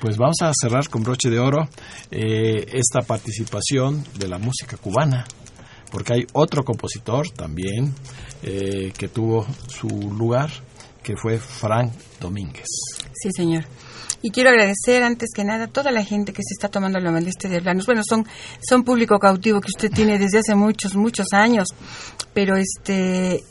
Pues 0.00 0.16
vamos 0.16 0.36
a 0.42 0.52
cerrar 0.60 0.88
con 0.88 1.02
broche 1.02 1.30
de 1.30 1.38
oro 1.38 1.68
eh, 2.10 2.66
esta 2.72 3.02
participación 3.02 4.04
de 4.18 4.28
la 4.28 4.38
música 4.38 4.76
cubana, 4.76 5.24
porque 5.92 6.14
hay 6.14 6.26
otro 6.32 6.64
compositor 6.64 7.28
también 7.30 7.94
eh, 8.42 8.92
que 8.96 9.08
tuvo 9.08 9.46
su 9.68 9.88
lugar, 9.88 10.50
que 11.02 11.14
fue 11.16 11.38
Frank 11.38 11.92
Domínguez. 12.18 12.66
Sí, 13.12 13.28
señor. 13.36 13.64
Y 14.22 14.30
quiero 14.30 14.50
agradecer 14.50 15.02
antes 15.02 15.30
que 15.34 15.44
nada 15.44 15.64
a 15.64 15.68
toda 15.68 15.90
la 15.90 16.02
gente 16.04 16.32
que 16.32 16.42
se 16.42 16.54
está 16.54 16.68
tomando 16.68 16.98
la 16.98 17.10
molestia 17.10 17.50
de 17.50 17.58
hablarnos. 17.58 17.86
Bueno, 17.86 18.02
son, 18.08 18.24
son 18.66 18.84
público 18.84 19.18
cautivo 19.18 19.60
que 19.60 19.68
usted 19.68 19.90
tiene 19.90 20.18
desde 20.18 20.38
hace 20.38 20.54
muchos, 20.54 20.94
muchos 20.94 21.26
años, 21.32 21.68
pero 22.32 22.56
este 22.56 23.42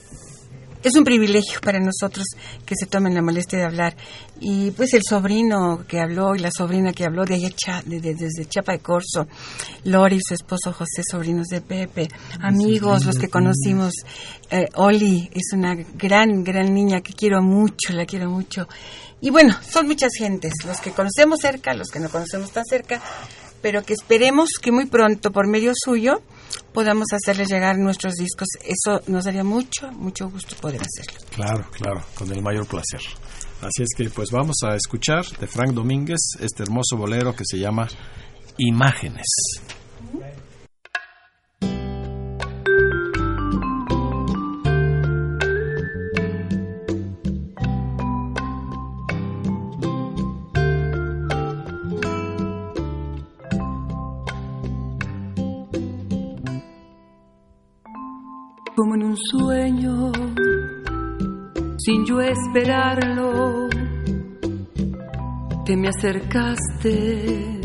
es 0.83 0.95
un 0.95 1.03
privilegio 1.03 1.59
para 1.61 1.79
nosotros 1.79 2.25
que 2.65 2.75
se 2.75 2.85
tomen 2.85 3.13
la 3.13 3.21
molestia 3.21 3.59
de 3.59 3.65
hablar. 3.65 3.95
Y 4.39 4.71
pues 4.71 4.93
el 4.93 5.01
sobrino 5.07 5.83
que 5.87 5.99
habló 5.99 6.35
y 6.35 6.39
la 6.39 6.49
sobrina 6.51 6.91
que 6.93 7.05
habló 7.05 7.25
de 7.25 7.35
allá 7.35 7.51
de- 7.85 7.99
de- 7.99 8.15
desde 8.15 8.45
Chiapa 8.45 8.71
de 8.73 8.79
Corzo, 8.79 9.27
Lori 9.83 10.17
y 10.17 10.21
su 10.27 10.33
esposo 10.33 10.73
José, 10.73 11.03
sobrinos 11.09 11.47
de 11.47 11.61
Pepe, 11.61 12.07
amigos, 12.41 13.05
los 13.05 13.17
que 13.17 13.29
conocimos. 13.29 13.93
Eh, 14.49 14.67
Oli 14.75 15.29
es 15.33 15.53
una 15.53 15.75
gran, 15.75 16.43
gran 16.43 16.73
niña 16.73 17.01
que 17.01 17.13
quiero 17.13 17.41
mucho, 17.41 17.93
la 17.93 18.05
quiero 18.05 18.29
mucho. 18.29 18.67
Y 19.21 19.29
bueno, 19.29 19.55
son 19.61 19.85
muchas 19.87 20.11
gentes, 20.17 20.53
los 20.65 20.79
que 20.81 20.91
conocemos 20.91 21.39
cerca, 21.41 21.73
los 21.75 21.89
que 21.89 21.99
no 21.99 22.09
conocemos 22.09 22.51
tan 22.51 22.65
cerca, 22.65 22.99
pero 23.61 23.83
que 23.83 23.93
esperemos 23.93 24.49
que 24.59 24.71
muy 24.71 24.85
pronto, 24.87 25.31
por 25.31 25.47
medio 25.47 25.71
suyo, 25.75 26.21
podamos 26.73 27.07
hacerles 27.11 27.49
llegar 27.49 27.77
nuestros 27.77 28.15
discos. 28.15 28.47
Eso 28.63 29.01
nos 29.07 29.25
daría 29.25 29.43
mucho, 29.43 29.91
mucho 29.91 30.29
gusto 30.29 30.55
poder 30.55 30.81
hacerlo. 30.81 31.19
Claro, 31.33 31.65
claro, 31.71 32.03
con 32.15 32.31
el 32.31 32.41
mayor 32.41 32.65
placer. 32.65 33.01
Así 33.61 33.83
es 33.83 33.89
que 33.95 34.09
pues 34.09 34.29
vamos 34.31 34.57
a 34.63 34.75
escuchar 34.75 35.23
de 35.39 35.47
Frank 35.47 35.71
Domínguez 35.71 36.19
este 36.39 36.63
hermoso 36.63 36.97
bolero 36.97 37.35
que 37.35 37.43
se 37.45 37.59
llama 37.59 37.87
Imágenes. 38.57 39.27
Esperarlo, 62.53 63.69
te 65.65 65.77
me 65.77 65.87
acercaste. 65.87 67.59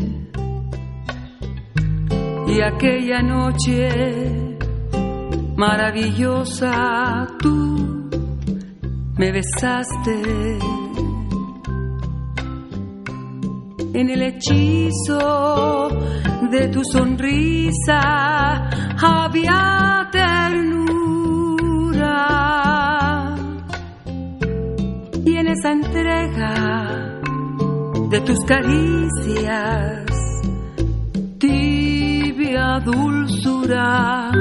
Y 2.47 2.61
aquella 2.61 3.21
noche 3.21 4.57
maravillosa, 5.57 7.27
tú 7.39 8.09
me 9.17 9.31
besaste. 9.33 10.57
En 13.93 14.09
el 14.09 14.21
hechizo 14.21 15.89
de 16.49 16.67
tu 16.69 16.81
sonrisa 16.85 18.69
había 19.01 20.07
entrega 25.65 27.19
de 28.09 28.21
tus 28.21 28.39
caricias 28.45 30.05
tibia 31.37 32.79
dulzura 32.79 34.31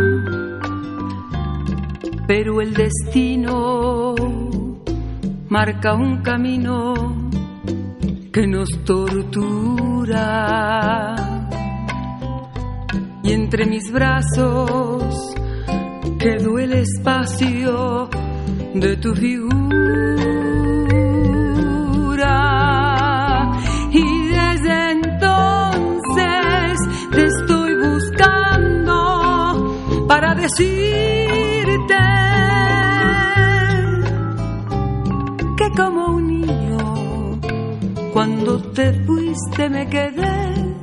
pero 2.27 2.61
el 2.61 2.75
destino 2.75 4.15
marca 5.49 5.95
un 5.95 6.23
camino 6.23 7.31
que 8.33 8.47
nos 8.47 8.69
tortura. 8.85 10.27
Y 13.23 13.33
entre 13.33 13.65
mis 13.67 13.91
brazos 13.91 15.35
quedó 16.19 16.59
el 16.59 16.73
espacio 16.73 18.11
de 18.75 18.97
tu 18.97 19.15
figura. 19.15 19.76
Decirte 30.47 31.95
que 35.57 35.71
como 35.77 36.07
un 36.17 36.27
niño, 36.29 37.41
cuando 38.13 38.63
te 38.73 38.93
fuiste 39.05 39.69
me 39.69 39.89
quedé 39.89 40.76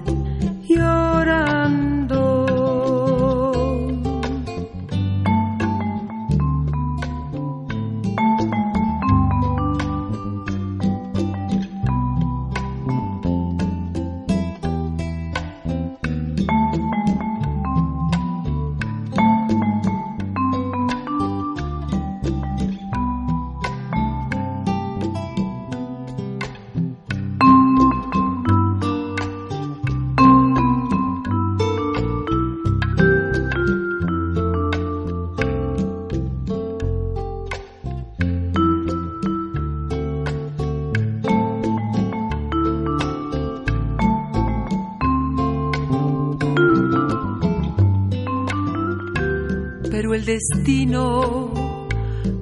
destino 50.50 51.52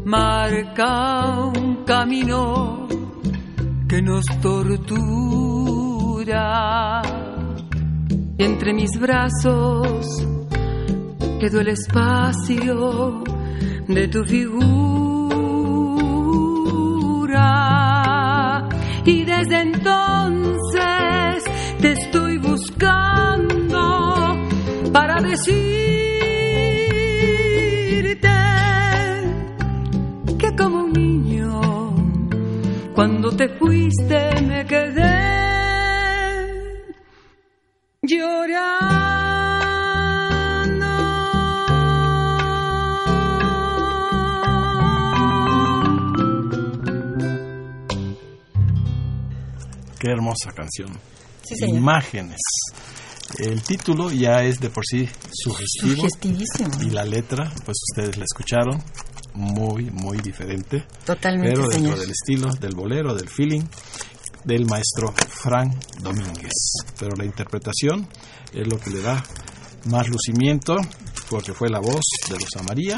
marca 0.05 1.51
un 1.55 1.83
camino 1.85 2.87
que 3.87 4.01
nos 4.01 4.25
tortura. 4.41 5.51
Y 8.37 8.43
entre 8.43 8.73
mis 8.73 8.99
brazos 8.99 10.27
quedó 11.39 11.61
el 11.61 11.67
espacio 11.69 13.23
de 13.87 14.07
tu 14.07 14.23
figura. 14.23 14.69
Y 19.05 19.23
desde 19.25 19.61
entonces 19.61 20.40
te 33.81 34.19
fuiste 34.29 34.41
me 34.41 34.65
quedé 34.65 35.31
Qué 49.99 50.09
hermosa 50.09 50.51
canción. 50.55 50.89
Sí. 51.43 51.63
Imágenes. 51.65 52.39
El 53.37 53.61
título 53.61 54.09
ya 54.09 54.43
es 54.43 54.59
de 54.59 54.71
por 54.71 54.83
sí 54.83 55.07
sugestivo. 55.31 55.95
Sugestivísimo. 55.95 56.71
Y 56.81 56.89
la 56.89 57.05
letra, 57.05 57.51
pues 57.63 57.77
ustedes 57.91 58.17
la 58.17 58.25
escucharon, 58.25 58.83
muy, 59.41 59.89
muy 59.91 60.17
diferente. 60.19 60.85
Totalmente, 61.05 61.49
Pero 61.49 61.63
dentro 61.63 61.79
señor. 61.79 61.99
del 61.99 62.11
estilo, 62.11 62.49
del 62.59 62.75
bolero, 62.75 63.13
del 63.15 63.27
feeling, 63.27 63.63
del 64.45 64.65
maestro 64.65 65.13
Frank 65.13 65.73
Domínguez. 66.01 66.53
Pero 66.99 67.15
la 67.15 67.25
interpretación 67.25 68.07
es 68.53 68.67
lo 68.67 68.79
que 68.79 68.91
le 68.91 69.01
da 69.01 69.23
más 69.85 70.07
lucimiento, 70.07 70.75
porque 71.29 71.53
fue 71.53 71.69
la 71.69 71.79
voz 71.79 72.03
de 72.29 72.35
Rosa 72.35 72.63
María, 72.67 72.97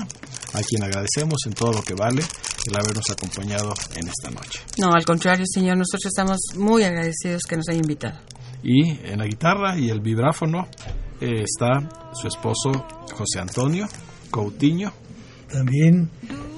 a 0.54 0.62
quien 0.62 0.84
agradecemos 0.84 1.40
en 1.46 1.54
todo 1.54 1.72
lo 1.72 1.82
que 1.82 1.94
vale 1.94 2.24
el 2.66 2.76
habernos 2.76 3.10
acompañado 3.10 3.74
en 3.96 4.08
esta 4.08 4.30
noche. 4.30 4.62
No, 4.78 4.94
al 4.94 5.06
contrario, 5.06 5.46
señor, 5.48 5.78
nosotros 5.78 6.06
estamos 6.06 6.38
muy 6.58 6.84
agradecidos 6.84 7.44
que 7.44 7.58
nos 7.58 7.68
haya 7.70 7.80
invitado. 7.80 8.20
Y 8.64 8.92
en 9.06 9.20
la 9.20 9.26
guitarra 9.26 9.78
y 9.78 9.90
el 9.90 10.00
vibráfono 10.00 10.68
eh, 11.20 11.44
está 11.44 12.12
su 12.14 12.28
esposo 12.28 12.72
José 13.14 13.40
Antonio 13.40 13.88
Coutinho. 14.32 14.92
También 15.54 16.10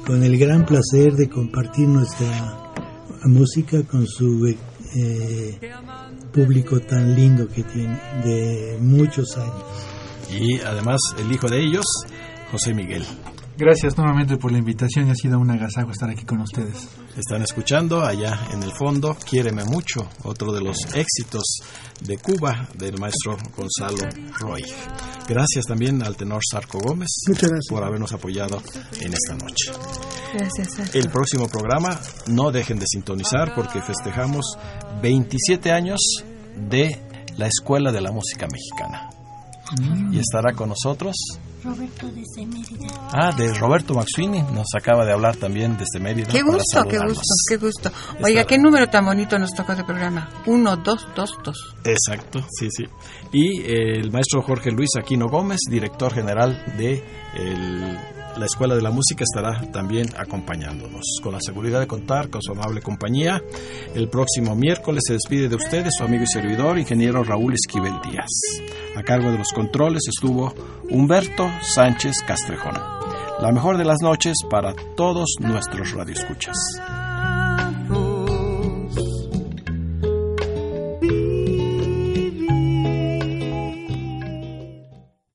con 0.07 0.23
el 0.23 0.37
gran 0.37 0.65
placer 0.65 1.13
de 1.13 1.27
compartir 1.27 1.85
nuestra 1.85 2.71
música 3.25 3.83
con 3.83 4.07
su 4.07 4.47
eh, 4.95 5.59
público 6.31 6.79
tan 6.79 7.13
lindo 7.13 7.45
que 7.49 7.63
tiene, 7.63 7.99
de 8.23 8.77
muchos 8.79 9.37
años. 9.37 9.63
Y 10.31 10.61
además 10.61 11.01
el 11.19 11.29
hijo 11.29 11.49
de 11.49 11.61
ellos, 11.61 11.83
José 12.51 12.73
Miguel. 12.73 13.03
Gracias 13.57 13.97
nuevamente 13.97 14.37
por 14.37 14.53
la 14.53 14.59
invitación 14.59 15.07
y 15.07 15.11
ha 15.11 15.15
sido 15.15 15.39
un 15.39 15.51
agasajo 15.51 15.91
estar 15.91 16.09
aquí 16.09 16.23
con 16.23 16.39
ustedes. 16.39 16.87
Están 17.17 17.43
escuchando 17.43 18.03
allá 18.03 18.47
en 18.51 18.61
el 18.61 18.73
fondo 18.73 19.15
Quiéreme 19.15 19.63
mucho, 19.63 20.09
otro 20.23 20.51
de 20.51 20.59
los 20.59 20.85
éxitos 20.93 21.43
de 22.01 22.17
Cuba 22.17 22.67
del 22.77 22.99
maestro 22.99 23.37
Gonzalo 23.55 24.09
Roy. 24.39 24.63
Gracias 25.25 25.65
también 25.65 26.03
al 26.03 26.17
tenor 26.17 26.41
Sarco 26.49 26.77
Gómez 26.79 27.07
por 27.69 27.85
habernos 27.85 28.11
apoyado 28.11 28.61
en 28.99 29.13
esta 29.13 29.33
noche. 29.35 29.71
Gracias. 30.33 30.93
El 30.93 31.09
próximo 31.09 31.47
programa 31.47 31.97
no 32.27 32.51
dejen 32.51 32.79
de 32.79 32.85
sintonizar 32.85 33.55
porque 33.55 33.81
festejamos 33.81 34.57
27 35.01 35.71
años 35.71 36.01
de 36.57 36.99
la 37.37 37.47
Escuela 37.47 37.93
de 37.93 38.01
la 38.01 38.11
Música 38.11 38.45
Mexicana. 38.51 39.09
Y 40.11 40.19
estará 40.19 40.53
con 40.53 40.69
nosotros 40.69 41.15
Roberto 41.65 42.07
desde 42.07 42.45
Mérida. 42.45 42.87
Ah, 43.11 43.31
de 43.35 43.53
Roberto 43.55 43.93
Maxuini, 43.93 44.41
nos 44.53 44.67
acaba 44.77 45.05
de 45.05 45.11
hablar 45.13 45.35
también 45.35 45.75
desde 45.77 45.99
Mérida. 45.99 46.27
Qué 46.31 46.41
gusto, 46.43 46.83
qué 46.87 46.99
gusto, 46.99 47.21
qué 47.49 47.57
gusto. 47.57 47.91
Oiga, 48.23 48.45
qué 48.45 48.57
número 48.57 48.87
tan 48.87 49.05
bonito 49.05 49.37
nos 49.39 49.51
tocó 49.53 49.75
de 49.75 49.83
programa. 49.83 50.29
Uno, 50.45 50.77
dos, 50.77 51.07
dos, 51.15 51.31
dos. 51.43 51.75
Exacto, 51.83 52.39
sí, 52.59 52.69
sí. 52.71 52.83
Y 53.31 53.61
eh, 53.61 53.97
el 53.99 54.11
maestro 54.11 54.41
Jorge 54.41 54.71
Luis 54.71 54.89
Aquino 54.97 55.27
Gómez, 55.27 55.59
director 55.69 56.13
general 56.13 56.63
de 56.77 57.03
el- 57.35 57.97
la 58.37 58.47
Escuela 58.47 58.75
de 58.75 58.81
la 58.81 58.91
Música, 58.91 59.23
estará 59.23 59.71
también 59.71 60.07
acompañándonos. 60.17 61.05
Con 61.23 61.31
la 61.31 61.39
seguridad 61.39 61.79
de 61.79 61.87
contar 61.87 62.29
con 62.29 62.41
su 62.41 62.51
amable 62.51 62.81
compañía, 62.81 63.41
el 63.93 64.09
próximo 64.09 64.55
miércoles 64.57 65.03
se 65.07 65.13
despide 65.13 65.47
de 65.47 65.55
ustedes 65.55 65.93
su 65.97 66.03
amigo 66.03 66.23
y 66.23 66.27
servidor, 66.27 66.77
ingeniero 66.77 67.23
Raúl 67.23 67.53
Esquivel 67.53 67.93
Díaz. 68.03 68.27
A 68.95 69.03
cargo 69.03 69.31
de 69.31 69.37
los 69.37 69.51
controles 69.51 70.03
estuvo 70.07 70.53
Humberto 70.89 71.49
Sánchez 71.61 72.15
Castrejón. 72.25 72.75
La 73.41 73.51
mejor 73.51 73.77
de 73.77 73.83
las 73.83 74.01
noches 74.01 74.37
para 74.49 74.73
todos 74.95 75.35
nuestros 75.41 75.91
radioescuchas. 75.91 76.55